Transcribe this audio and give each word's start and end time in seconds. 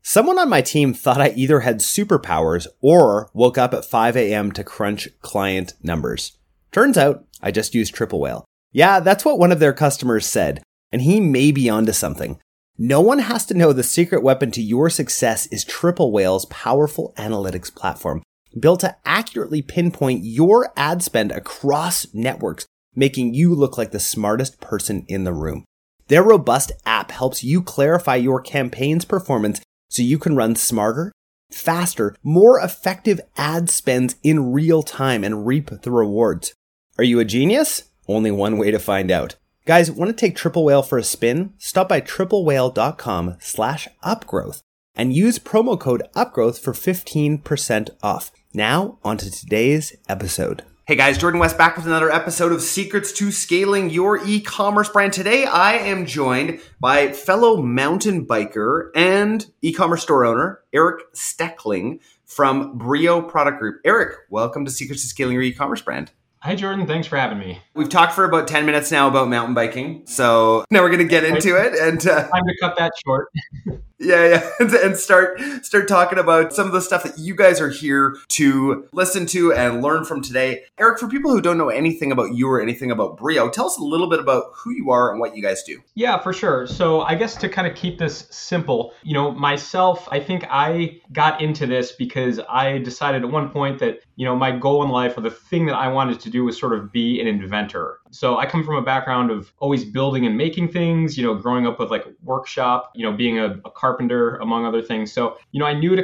Someone 0.02 0.38
on 0.38 0.50
my 0.50 0.62
team 0.62 0.94
thought 0.94 1.22
I 1.22 1.30
either 1.30 1.62
had 1.62 1.78
superpowers 1.78 2.68
or 2.82 3.30
woke 3.34 3.58
up 3.58 3.74
at 3.74 3.86
5 3.86 4.18
a.m. 4.18 4.52
to 4.52 4.66
crunch 4.66 5.08
client 5.22 5.76
numbers. 5.82 6.38
Turns 6.74 6.98
out 6.98 7.24
I 7.42 7.52
just 7.52 7.74
used 7.74 7.96
Triple 7.96 8.20
Whale. 8.20 8.44
Yeah, 8.74 9.00
that's 9.00 9.24
what 9.24 9.40
one 9.40 9.54
of 9.54 9.62
their 9.62 9.72
customers 9.72 10.26
said, 10.26 10.62
and 10.92 11.04
he 11.04 11.22
may 11.22 11.54
be 11.54 11.70
onto 11.70 11.94
something. 11.94 12.38
No 12.78 13.00
one 13.00 13.20
has 13.20 13.46
to 13.46 13.54
know 13.54 13.72
the 13.72 13.82
secret 13.82 14.22
weapon 14.22 14.52
to 14.52 14.62
your 14.62 14.90
success 14.90 15.46
is 15.46 15.64
Triple 15.64 16.12
Whale's 16.12 16.44
powerful 16.48 17.14
analytics 17.18 17.74
platform, 17.74 18.24
built 18.60 18.82
to 18.82 18.98
accurately 19.06 19.62
pinpoint 19.62 20.26
your 20.26 20.74
ad 20.76 21.02
spend 21.02 21.32
across 21.32 22.14
networks, 22.14 22.66
making 22.94 23.34
you 23.34 23.56
look 23.56 23.78
like 23.78 23.92
the 23.92 24.02
smartest 24.02 24.60
person 24.60 25.06
in 25.08 25.24
the 25.24 25.32
room. 25.32 25.64
Their 26.08 26.24
robust 26.24 26.72
app 26.86 27.12
helps 27.12 27.44
you 27.44 27.62
clarify 27.62 28.16
your 28.16 28.40
campaign's 28.42 29.06
performance 29.06 29.62
so 29.90 30.04
you 30.04 30.20
can 30.20 30.36
run 30.36 30.56
smarter, 30.56 31.12
faster, 31.52 32.16
more 32.24 32.60
effective 32.60 33.20
ad 33.38 33.70
spends 33.70 34.16
in 34.24 34.52
real 34.52 34.84
time 34.84 35.24
and 35.24 35.48
reap 35.48 35.70
the 35.82 35.92
rewards. 35.92 36.54
Are 36.98 37.04
you 37.04 37.20
a 37.20 37.26
genius? 37.26 37.84
Only 38.08 38.32
one 38.32 38.58
way 38.58 38.72
to 38.72 38.80
find 38.80 39.10
out. 39.10 39.36
Guys, 39.66 39.90
want 39.90 40.10
to 40.10 40.16
take 40.16 40.36
Triple 40.36 40.64
Whale 40.64 40.84
for 40.84 41.00
a 41.00 41.04
spin? 41.04 41.54
Stop 41.58 41.90
by 41.90 42.02
triplewhale.com 42.02 43.38
slash 43.40 43.88
upgrowth 44.04 44.62
and 44.96 45.14
use 45.14 45.40
promo 45.40 45.80
code 45.80 46.04
upgrowth 46.16 46.60
for 46.60 46.74
15% 46.74 47.90
off. 48.04 48.32
Now, 48.54 49.00
on 49.04 49.18
to 49.18 49.32
today's 49.32 49.96
episode. 50.08 50.64
Hey 50.88 50.96
guys, 50.96 51.18
Jordan 51.18 51.40
West 51.40 51.58
back 51.58 51.78
with 51.78 51.88
another 51.88 52.12
episode 52.12 52.52
of 52.52 52.62
Secrets 52.62 53.12
to 53.14 53.32
Scaling 53.32 53.90
Your 53.90 54.24
E-commerce 54.24 54.88
Brand. 54.88 55.14
Today 55.14 55.46
I 55.46 55.78
am 55.78 56.06
joined 56.06 56.60
by 56.80 57.12
fellow 57.12 57.60
mountain 57.60 58.28
biker 58.28 58.92
and 58.96 59.44
e-commerce 59.64 60.04
store 60.04 60.26
owner 60.26 60.60
Eric 60.72 61.12
Steckling 61.16 62.02
from 62.24 62.78
Brio 62.78 63.20
Product 63.20 63.58
Group. 63.58 63.82
Eric, 63.84 64.16
welcome 64.30 64.64
to 64.64 64.70
Secrets 64.70 65.02
to 65.02 65.08
Scaling 65.08 65.34
Your 65.34 65.42
E-commerce 65.42 65.82
Brand. 65.82 66.12
Hi, 66.42 66.54
Jordan. 66.54 66.86
Thanks 66.86 67.08
for 67.08 67.18
having 67.18 67.40
me. 67.40 67.60
We've 67.74 67.90
talked 67.90 68.14
for 68.14 68.24
about 68.24 68.48
10 68.48 68.68
minutes 68.68 68.92
now 68.92 69.08
about 69.08 69.28
mountain 69.28 69.56
biking. 69.56 70.04
So 70.06 70.66
now 70.70 70.84
we're 70.84 70.90
going 70.90 71.00
to 71.00 71.06
get 71.06 71.24
into 71.24 71.56
it. 71.60 71.74
And 71.74 71.98
uh, 72.06 72.30
time 72.30 72.44
to 72.46 72.56
cut 72.62 72.78
that 72.78 72.92
short. 73.04 73.30
yeah, 74.00 74.28
yeah. 74.28 74.50
And, 74.86 74.98
start 74.98 75.40
start 75.64 75.88
talking 75.88 76.18
about 76.18 76.54
some 76.54 76.68
of 76.68 76.74
the 76.74 76.82
stuff 76.82 77.04
that 77.04 77.18
you 77.18 77.36
guys 77.36 77.60
are 77.62 77.70
here 77.70 78.18
to 78.30 78.88
listen 78.92 79.26
to 79.28 79.54
and 79.54 79.82
learn 79.82 80.06
from 80.06 80.22
today. 80.22 80.64
Eric, 80.78 81.00
for 81.00 81.08
people 81.08 81.32
who 81.32 81.42
don't 81.42 81.58
know 81.58 81.70
anything 81.70 82.12
about 82.12 82.34
you 82.34 82.50
or 82.50 82.62
anything 82.62 82.92
about 82.92 83.18
Brio, 83.18 83.50
tell 83.50 83.68
us 83.68 83.78
a 83.78 83.84
little 83.84 84.10
bit 84.10 84.20
about 84.20 84.46
who 84.56 84.72
you 84.72 84.92
are 84.92 85.12
and 85.12 85.20
what 85.20 85.36
you 85.36 85.44
guys 85.44 85.64
do. 85.64 85.82
Yeah, 85.96 86.18
for 86.18 86.34
sure. 86.34 86.66
So 86.68 87.02
I 87.02 87.16
guess 87.16 87.36
to 87.38 87.50
kind 87.50 87.68
of 87.68 87.76
keep 87.76 87.98
this 88.00 88.28
simple, 88.32 88.94
you 89.04 89.14
know, 89.14 89.32
myself, 89.32 90.08
I 90.12 90.20
think 90.20 90.46
I 90.50 91.02
got 91.12 91.42
into 91.42 91.66
this 91.66 91.92
because 91.92 92.40
I 92.50 92.80
decided 92.80 93.24
at 93.24 93.30
one 93.30 93.50
point 93.50 93.80
that, 93.80 94.00
you 94.16 94.26
know, 94.26 94.36
my 94.36 94.58
goal 94.58 94.84
in 94.84 94.90
life 94.90 95.18
or 95.18 95.22
the 95.22 95.32
thing 95.32 95.66
that 95.68 95.76
I 95.76 95.88
wanted 95.88 96.20
to 96.22 96.30
do 96.30 96.46
was 96.46 96.58
sort 96.58 96.74
of 96.74 96.92
be 96.92 97.20
an 97.22 97.28
inventor. 97.28 98.00
So 98.16 98.38
I 98.38 98.46
come 98.46 98.64
from 98.64 98.76
a 98.76 98.82
background 98.82 99.30
of 99.30 99.52
always 99.60 99.84
building 99.84 100.26
and 100.26 100.38
making 100.38 100.70
things, 100.70 101.18
you 101.18 101.24
know, 101.24 101.36
growing 101.36 101.68
up 101.68 101.80
with 101.80 101.92
like 101.92 102.06
workshop, 102.24 102.92
you 102.96 103.06
know, 103.06 103.12
being 103.12 103.40
a, 103.40 103.60
a 103.66 103.70
carpenter 103.70 104.38
among 104.38 104.66
other 104.66 104.82
things. 104.82 105.12
So, 105.12 105.38
you 105.52 105.60
know, 105.60 105.66
I 105.66 105.74
knew 105.74 105.96
to 105.98 106.04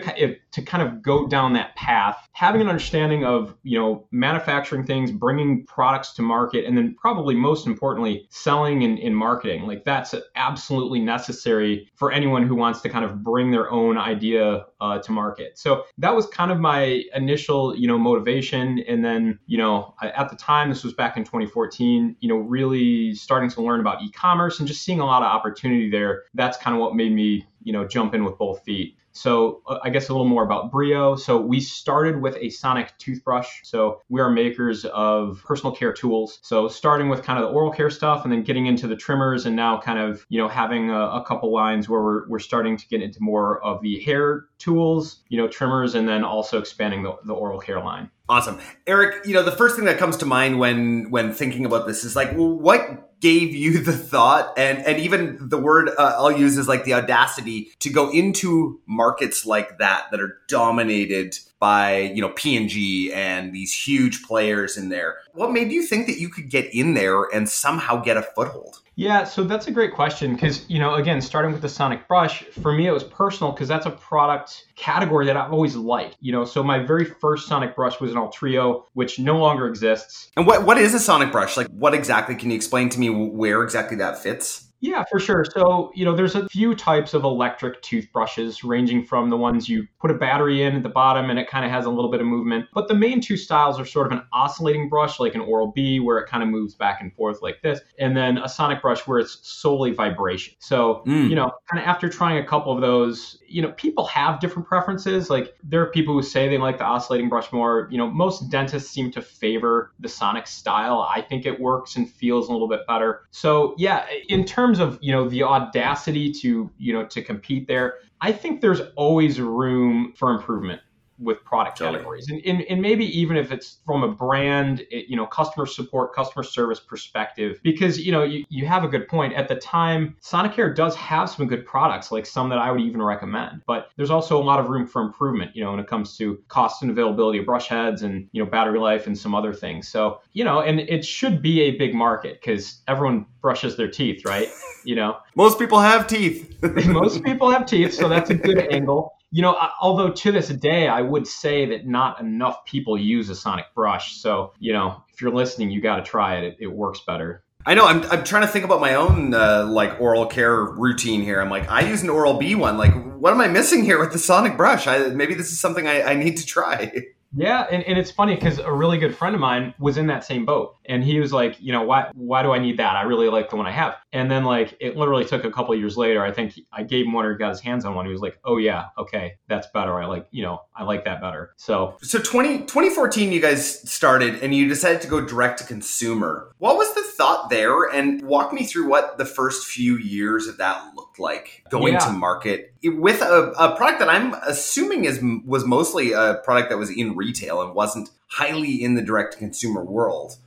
to 0.51 0.61
kind 0.61 0.87
of 0.87 1.01
go 1.01 1.27
down 1.27 1.53
that 1.53 1.75
path, 1.75 2.27
having 2.33 2.61
an 2.61 2.67
understanding 2.67 3.23
of, 3.23 3.55
you 3.63 3.79
know, 3.79 4.07
manufacturing 4.11 4.85
things, 4.85 5.11
bringing 5.11 5.65
products 5.65 6.13
to 6.13 6.21
market, 6.21 6.65
and 6.65 6.77
then 6.77 6.95
probably 6.95 7.35
most 7.35 7.67
importantly, 7.67 8.27
selling 8.29 8.83
and, 8.83 8.99
and 8.99 9.15
marketing. 9.15 9.63
Like 9.63 9.83
that's 9.85 10.13
absolutely 10.35 10.99
necessary 10.99 11.89
for 11.95 12.11
anyone 12.11 12.45
who 12.45 12.55
wants 12.55 12.81
to 12.81 12.89
kind 12.89 13.05
of 13.05 13.23
bring 13.23 13.51
their 13.51 13.71
own 13.71 13.97
idea 13.97 14.65
uh, 14.81 14.99
to 14.99 15.11
market. 15.11 15.57
So 15.57 15.85
that 15.97 16.15
was 16.15 16.25
kind 16.27 16.51
of 16.51 16.59
my 16.59 17.03
initial, 17.15 17.75
you 17.77 17.87
know, 17.87 17.97
motivation. 17.97 18.79
And 18.87 19.03
then, 19.03 19.39
you 19.45 19.57
know, 19.57 19.95
at 20.01 20.29
the 20.29 20.35
time, 20.35 20.69
this 20.69 20.83
was 20.83 20.93
back 20.93 21.17
in 21.17 21.23
2014, 21.23 22.17
you 22.19 22.29
know, 22.29 22.37
really 22.37 23.13
starting 23.15 23.49
to 23.51 23.61
learn 23.61 23.79
about 23.79 24.01
e-commerce 24.01 24.59
and 24.59 24.67
just 24.67 24.83
seeing 24.83 24.99
a 24.99 25.05
lot 25.05 25.21
of 25.21 25.27
opportunity 25.27 25.89
there. 25.89 26.23
That's 26.33 26.57
kind 26.57 26.75
of 26.75 26.81
what 26.81 26.95
made 26.95 27.13
me, 27.13 27.45
you 27.63 27.71
know, 27.71 27.87
jump 27.87 28.13
in 28.13 28.23
with 28.23 28.37
both 28.37 28.63
feet. 28.63 28.97
So 29.13 29.61
uh, 29.67 29.79
I 29.83 29.89
guess 29.89 30.09
a 30.09 30.13
little 30.13 30.27
more 30.27 30.43
about 30.43 30.71
Brio. 30.71 31.15
So 31.15 31.39
we 31.39 31.59
started 31.59 32.21
with 32.21 32.37
a 32.37 32.49
sonic 32.49 32.93
toothbrush. 32.97 33.47
So 33.63 34.01
we 34.09 34.21
are 34.21 34.29
makers 34.29 34.85
of 34.85 35.43
personal 35.45 35.75
care 35.75 35.93
tools. 35.93 36.39
So 36.41 36.67
starting 36.67 37.09
with 37.09 37.23
kind 37.23 37.39
of 37.39 37.49
the 37.49 37.53
oral 37.53 37.71
care 37.71 37.89
stuff 37.89 38.23
and 38.23 38.31
then 38.31 38.43
getting 38.43 38.67
into 38.67 38.87
the 38.87 38.95
trimmers 38.95 39.45
and 39.45 39.55
now 39.55 39.79
kind 39.79 39.99
of, 39.99 40.25
you 40.29 40.39
know, 40.39 40.47
having 40.47 40.89
a, 40.89 40.99
a 40.99 41.25
couple 41.25 41.51
lines 41.53 41.89
where 41.89 42.01
we're, 42.01 42.27
we're 42.29 42.39
starting 42.39 42.77
to 42.77 42.87
get 42.87 43.01
into 43.01 43.21
more 43.21 43.63
of 43.63 43.81
the 43.81 43.99
hair 44.01 44.45
tools, 44.57 45.23
you 45.29 45.37
know, 45.37 45.47
trimmers, 45.47 45.95
and 45.95 46.07
then 46.07 46.23
also 46.23 46.59
expanding 46.59 47.03
the, 47.03 47.15
the 47.25 47.33
oral 47.33 47.59
care 47.59 47.79
line. 47.79 48.09
Awesome. 48.31 48.59
Eric, 48.87 49.25
you 49.25 49.33
know, 49.33 49.43
the 49.43 49.51
first 49.51 49.75
thing 49.75 49.83
that 49.83 49.97
comes 49.97 50.15
to 50.15 50.25
mind 50.25 50.57
when 50.57 51.11
when 51.11 51.33
thinking 51.33 51.65
about 51.65 51.85
this 51.85 52.05
is 52.05 52.15
like, 52.15 52.31
what 52.31 53.19
gave 53.19 53.53
you 53.53 53.79
the 53.83 53.91
thought 53.91 54.57
and 54.57 54.77
and 54.85 54.99
even 54.99 55.37
the 55.49 55.57
word 55.57 55.89
uh, 55.89 56.13
I'll 56.17 56.31
use 56.31 56.57
is 56.57 56.65
like 56.65 56.85
the 56.85 56.93
audacity 56.93 57.73
to 57.79 57.89
go 57.89 58.09
into 58.09 58.79
markets 58.87 59.45
like 59.45 59.79
that 59.79 60.05
that 60.11 60.21
are 60.21 60.37
dominated 60.47 61.39
by, 61.59 61.97
you 62.15 62.21
know, 62.21 62.29
P&G 62.29 63.11
and 63.13 63.51
these 63.51 63.73
huge 63.73 64.23
players 64.23 64.77
in 64.77 64.87
there. 64.87 65.17
What 65.33 65.51
made 65.51 65.69
you 65.73 65.83
think 65.83 66.07
that 66.07 66.17
you 66.17 66.29
could 66.29 66.49
get 66.49 66.73
in 66.73 66.93
there 66.93 67.23
and 67.33 67.49
somehow 67.49 67.97
get 67.97 68.15
a 68.15 68.21
foothold? 68.21 68.80
Yeah, 68.95 69.23
so 69.23 69.43
that's 69.43 69.67
a 69.67 69.71
great 69.71 69.93
question 69.93 70.33
because, 70.33 70.69
you 70.69 70.77
know, 70.77 70.95
again, 70.95 71.21
starting 71.21 71.51
with 71.51 71.61
the 71.61 71.69
Sonic 71.69 72.07
Brush, 72.07 72.43
for 72.61 72.73
me 72.73 72.87
it 72.87 72.91
was 72.91 73.03
personal 73.03 73.51
because 73.51 73.67
that's 73.67 73.85
a 73.85 73.91
product 73.91 74.67
category 74.75 75.25
that 75.25 75.37
I've 75.37 75.53
always 75.53 75.75
liked. 75.75 76.17
You 76.19 76.33
know, 76.33 76.43
so 76.45 76.61
my 76.61 76.79
very 76.79 77.05
first 77.05 77.47
Sonic 77.47 77.75
Brush 77.75 77.99
was 78.01 78.11
an 78.11 78.17
Ultreo, 78.17 78.83
which 78.93 79.17
no 79.17 79.37
longer 79.37 79.67
exists. 79.67 80.29
And 80.35 80.45
what 80.45 80.65
what 80.65 80.77
is 80.77 80.93
a 80.93 80.99
Sonic 80.99 81.31
Brush? 81.31 81.55
Like, 81.55 81.67
what 81.67 81.93
exactly 81.93 82.35
can 82.35 82.49
you 82.49 82.55
explain 82.55 82.89
to 82.89 82.99
me 82.99 83.09
where 83.09 83.63
exactly 83.63 83.97
that 83.97 84.19
fits? 84.19 84.70
Yeah, 84.81 85.03
for 85.09 85.19
sure. 85.19 85.45
So, 85.45 85.91
you 85.93 86.03
know, 86.03 86.15
there's 86.15 86.35
a 86.35 86.49
few 86.49 86.73
types 86.73 87.13
of 87.13 87.23
electric 87.23 87.81
toothbrushes, 87.83 88.63
ranging 88.63 89.05
from 89.05 89.29
the 89.29 89.37
ones 89.37 89.69
you 89.69 89.87
put 89.99 90.09
a 90.09 90.15
battery 90.15 90.63
in 90.63 90.75
at 90.75 90.83
the 90.83 90.89
bottom 90.89 91.29
and 91.29 91.37
it 91.37 91.47
kind 91.47 91.63
of 91.63 91.71
has 91.71 91.85
a 91.85 91.89
little 91.89 92.09
bit 92.09 92.19
of 92.19 92.25
movement. 92.25 92.65
But 92.73 92.87
the 92.87 92.95
main 92.95 93.21
two 93.21 93.37
styles 93.37 93.79
are 93.79 93.85
sort 93.85 94.07
of 94.07 94.11
an 94.11 94.23
oscillating 94.33 94.89
brush, 94.89 95.19
like 95.19 95.35
an 95.35 95.41
Oral 95.41 95.71
B, 95.71 95.99
where 95.99 96.17
it 96.17 96.27
kind 96.27 96.41
of 96.41 96.49
moves 96.49 96.73
back 96.73 96.99
and 96.99 97.13
forth 97.13 97.41
like 97.43 97.61
this, 97.61 97.79
and 97.99 98.17
then 98.17 98.39
a 98.39 98.49
sonic 98.49 98.81
brush 98.81 99.01
where 99.07 99.19
it's 99.19 99.37
solely 99.43 99.91
vibration. 99.91 100.55
So, 100.59 101.03
mm. 101.05 101.29
you 101.29 101.35
know, 101.35 101.51
kind 101.71 101.81
of 101.81 101.87
after 101.87 102.09
trying 102.09 102.43
a 102.43 102.45
couple 102.45 102.73
of 102.73 102.81
those, 102.81 103.37
you 103.47 103.61
know, 103.61 103.71
people 103.73 104.05
have 104.07 104.39
different 104.39 104.67
preferences. 104.67 105.29
Like 105.29 105.53
there 105.63 105.81
are 105.83 105.91
people 105.91 106.15
who 106.15 106.23
say 106.23 106.47
they 106.47 106.57
like 106.57 106.79
the 106.79 106.85
oscillating 106.85 107.29
brush 107.29 107.51
more. 107.51 107.87
You 107.91 107.99
know, 107.99 108.09
most 108.09 108.49
dentists 108.49 108.89
seem 108.89 109.11
to 109.11 109.21
favor 109.21 109.91
the 109.99 110.09
sonic 110.09 110.47
style. 110.47 111.07
I 111.07 111.21
think 111.21 111.45
it 111.45 111.59
works 111.59 111.95
and 111.95 112.09
feels 112.09 112.49
a 112.49 112.51
little 112.51 112.67
bit 112.67 112.87
better. 112.87 113.27
So, 113.29 113.75
yeah, 113.77 114.07
in 114.27 114.43
terms 114.43 114.70
terms 114.71 114.79
of 114.79 114.99
you 115.01 115.11
know 115.11 115.27
the 115.27 115.43
audacity 115.43 116.31
to 116.31 116.69
you 116.77 116.93
know 116.93 117.05
to 117.05 117.21
compete 117.21 117.67
there, 117.67 117.95
I 118.21 118.31
think 118.31 118.61
there's 118.61 118.81
always 118.95 119.39
room 119.39 120.13
for 120.15 120.31
improvement 120.31 120.81
with 121.21 121.43
product 121.43 121.77
totally. 121.77 121.97
categories. 121.97 122.29
And, 122.29 122.41
and, 122.45 122.61
and 122.63 122.81
maybe 122.81 123.05
even 123.17 123.37
if 123.37 123.51
it's 123.51 123.77
from 123.85 124.03
a 124.03 124.07
brand 124.07 124.85
you 124.91 125.15
know 125.15 125.25
customer 125.25 125.65
support 125.65 126.13
customer 126.13 126.43
service 126.43 126.79
perspective 126.79 127.59
because 127.63 127.99
you 127.99 128.11
know 128.11 128.23
you, 128.23 128.43
you 128.49 128.65
have 128.65 128.83
a 128.83 128.87
good 128.87 129.07
point. 129.07 129.33
At 129.33 129.47
the 129.47 129.55
time 129.55 130.15
sonicare 130.21 130.75
does 130.75 130.95
have 130.95 131.29
some 131.29 131.47
good 131.47 131.65
products 131.65 132.11
like 132.11 132.25
some 132.25 132.49
that 132.49 132.57
i 132.57 132.71
would 132.71 132.81
even 132.81 133.01
recommend. 133.01 133.61
But 133.67 133.91
there's 133.95 134.09
also 134.09 134.41
a 134.41 134.43
lot 134.43 134.59
of 134.59 134.69
room 134.69 134.87
for 134.87 135.01
improvement 135.01 135.55
you 135.55 135.63
know 135.63 135.71
when 135.71 135.79
it 135.79 135.87
comes 135.87 136.17
to 136.17 136.41
cost 136.47 136.81
and 136.81 136.91
availability 136.91 137.39
of 137.39 137.45
brush 137.45 137.67
heads 137.67 138.01
and 138.01 138.27
you 138.31 138.43
know 138.43 138.49
battery 138.49 138.79
life 138.79 139.07
and 139.07 139.17
some 139.17 139.35
other 139.35 139.53
things. 139.53 139.87
So 139.87 140.19
you 140.33 140.43
know 140.43 140.61
and 140.61 140.79
it 140.79 141.05
should 141.05 141.41
be 141.41 141.61
a 141.61 141.77
big 141.77 141.93
market 141.93 142.41
because 142.41 142.81
everyone 142.87 143.25
brushes 143.41 143.77
their 143.77 143.89
teeth 143.89 144.25
right? 144.25 144.49
You 144.83 144.95
know? 144.95 145.17
Most 145.35 145.59
people 145.59 145.79
have 145.79 146.07
teeth. 146.07 146.61
Most 146.87 147.23
people 147.23 147.51
have 147.51 147.65
teeth 147.65 147.93
so 147.93 148.09
that's 148.09 148.29
a 148.29 148.35
good 148.35 148.71
angle 148.71 149.13
you 149.31 149.41
know, 149.41 149.57
although 149.79 150.11
to 150.11 150.31
this 150.31 150.49
day, 150.49 150.87
I 150.87 151.01
would 151.01 151.25
say 151.25 151.65
that 151.67 151.87
not 151.87 152.19
enough 152.19 152.65
people 152.65 152.97
use 152.97 153.29
a 153.29 153.35
sonic 153.35 153.65
brush. 153.73 154.17
So, 154.17 154.53
you 154.59 154.73
know, 154.73 155.03
if 155.13 155.21
you're 155.21 155.33
listening, 155.33 155.71
you 155.71 155.81
got 155.81 155.95
to 155.97 156.03
try 156.03 156.35
it. 156.37 156.43
it. 156.43 156.57
It 156.59 156.67
works 156.67 156.99
better. 157.07 157.43
I 157.65 157.75
know. 157.75 157.85
I'm, 157.85 158.03
I'm 158.11 158.23
trying 158.23 158.41
to 158.41 158.47
think 158.47 158.65
about 158.65 158.81
my 158.81 158.95
own 158.95 159.33
uh, 159.33 159.65
like 159.65 160.01
oral 160.01 160.25
care 160.25 160.63
routine 160.63 161.21
here. 161.21 161.39
I'm 161.39 161.49
like, 161.49 161.69
I 161.69 161.81
use 161.81 162.01
an 162.01 162.09
Oral 162.09 162.33
B 162.33 162.55
one. 162.55 162.77
Like, 162.77 162.91
what 163.17 163.31
am 163.31 163.39
I 163.39 163.47
missing 163.47 163.83
here 163.85 163.99
with 163.99 164.11
the 164.11 164.19
sonic 164.19 164.57
brush? 164.57 164.87
I, 164.87 165.09
maybe 165.09 165.35
this 165.35 165.51
is 165.51 165.59
something 165.59 165.87
I, 165.87 166.01
I 166.01 166.13
need 166.15 166.37
to 166.37 166.45
try. 166.45 166.91
Yeah, 167.33 167.65
and, 167.71 167.83
and 167.83 167.97
it's 167.97 168.11
funny 168.11 168.35
because 168.35 168.59
a 168.59 168.71
really 168.71 168.97
good 168.97 169.15
friend 169.15 169.35
of 169.35 169.39
mine 169.39 169.73
was 169.79 169.97
in 169.97 170.07
that 170.07 170.25
same 170.25 170.45
boat, 170.45 170.75
and 170.91 171.05
he 171.05 171.21
was 171.21 171.31
like, 171.31 171.55
you 171.61 171.71
know, 171.71 171.83
why 171.83 172.11
why 172.13 172.43
do 172.43 172.51
I 172.51 172.59
need 172.59 172.77
that? 172.77 172.97
I 172.97 173.03
really 173.03 173.29
like 173.29 173.49
the 173.49 173.55
one 173.55 173.65
I 173.65 173.71
have. 173.71 173.95
And 174.11 174.29
then 174.29 174.43
like 174.43 174.75
it 174.81 174.97
literally 174.97 175.23
took 175.23 175.45
a 175.45 175.51
couple 175.51 175.73
years 175.73 175.95
later. 175.95 176.23
I 176.23 176.33
think 176.33 176.59
I 176.73 176.83
gave 176.83 177.05
him 177.05 177.13
one 177.13 177.25
or 177.25 177.33
got 177.35 177.49
his 177.49 177.61
hands 177.61 177.85
on 177.85 177.95
one. 177.95 178.05
He 178.05 178.11
was 178.11 178.19
like, 178.19 178.37
oh 178.43 178.57
yeah, 178.57 178.87
okay, 178.97 179.35
that's 179.47 179.67
better. 179.67 180.01
I 180.01 180.05
like 180.05 180.27
you 180.31 180.43
know 180.43 180.63
I 180.75 180.83
like 180.83 181.05
that 181.05 181.21
better. 181.21 181.53
So 181.55 181.95
so 182.01 182.19
20, 182.19 182.59
2014 182.59 183.31
you 183.31 183.39
guys 183.39 183.89
started 183.89 184.43
and 184.43 184.53
you 184.53 184.67
decided 184.67 185.01
to 185.01 185.07
go 185.07 185.25
direct 185.25 185.59
to 185.59 185.65
consumer. 185.65 186.53
What 186.57 186.75
was 186.75 186.93
the 186.93 187.03
thought 187.03 187.49
there? 187.49 187.85
And 187.85 188.21
walk 188.23 188.51
me 188.51 188.65
through 188.65 188.89
what 188.89 189.17
the 189.17 189.25
first 189.25 189.67
few 189.67 189.97
years 189.97 190.47
of 190.47 190.57
that 190.57 190.93
looked 190.93 191.19
like 191.19 191.63
going 191.69 191.93
yeah. 191.93 191.99
to 191.99 192.11
market 192.11 192.73
with 192.83 193.21
a, 193.21 193.53
a 193.57 193.75
product 193.77 193.99
that 193.99 194.09
I'm 194.09 194.33
assuming 194.45 195.05
is 195.05 195.23
was 195.45 195.63
mostly 195.65 196.11
a 196.11 196.41
product 196.43 196.69
that 196.69 196.77
was 196.77 196.89
in 196.89 197.15
retail 197.15 197.61
and 197.61 197.73
wasn't 197.73 198.09
highly 198.27 198.83
in 198.83 198.95
the 198.95 199.01
direct 199.01 199.33
to 199.33 199.39
consumer 199.39 199.83
world. 199.83 200.37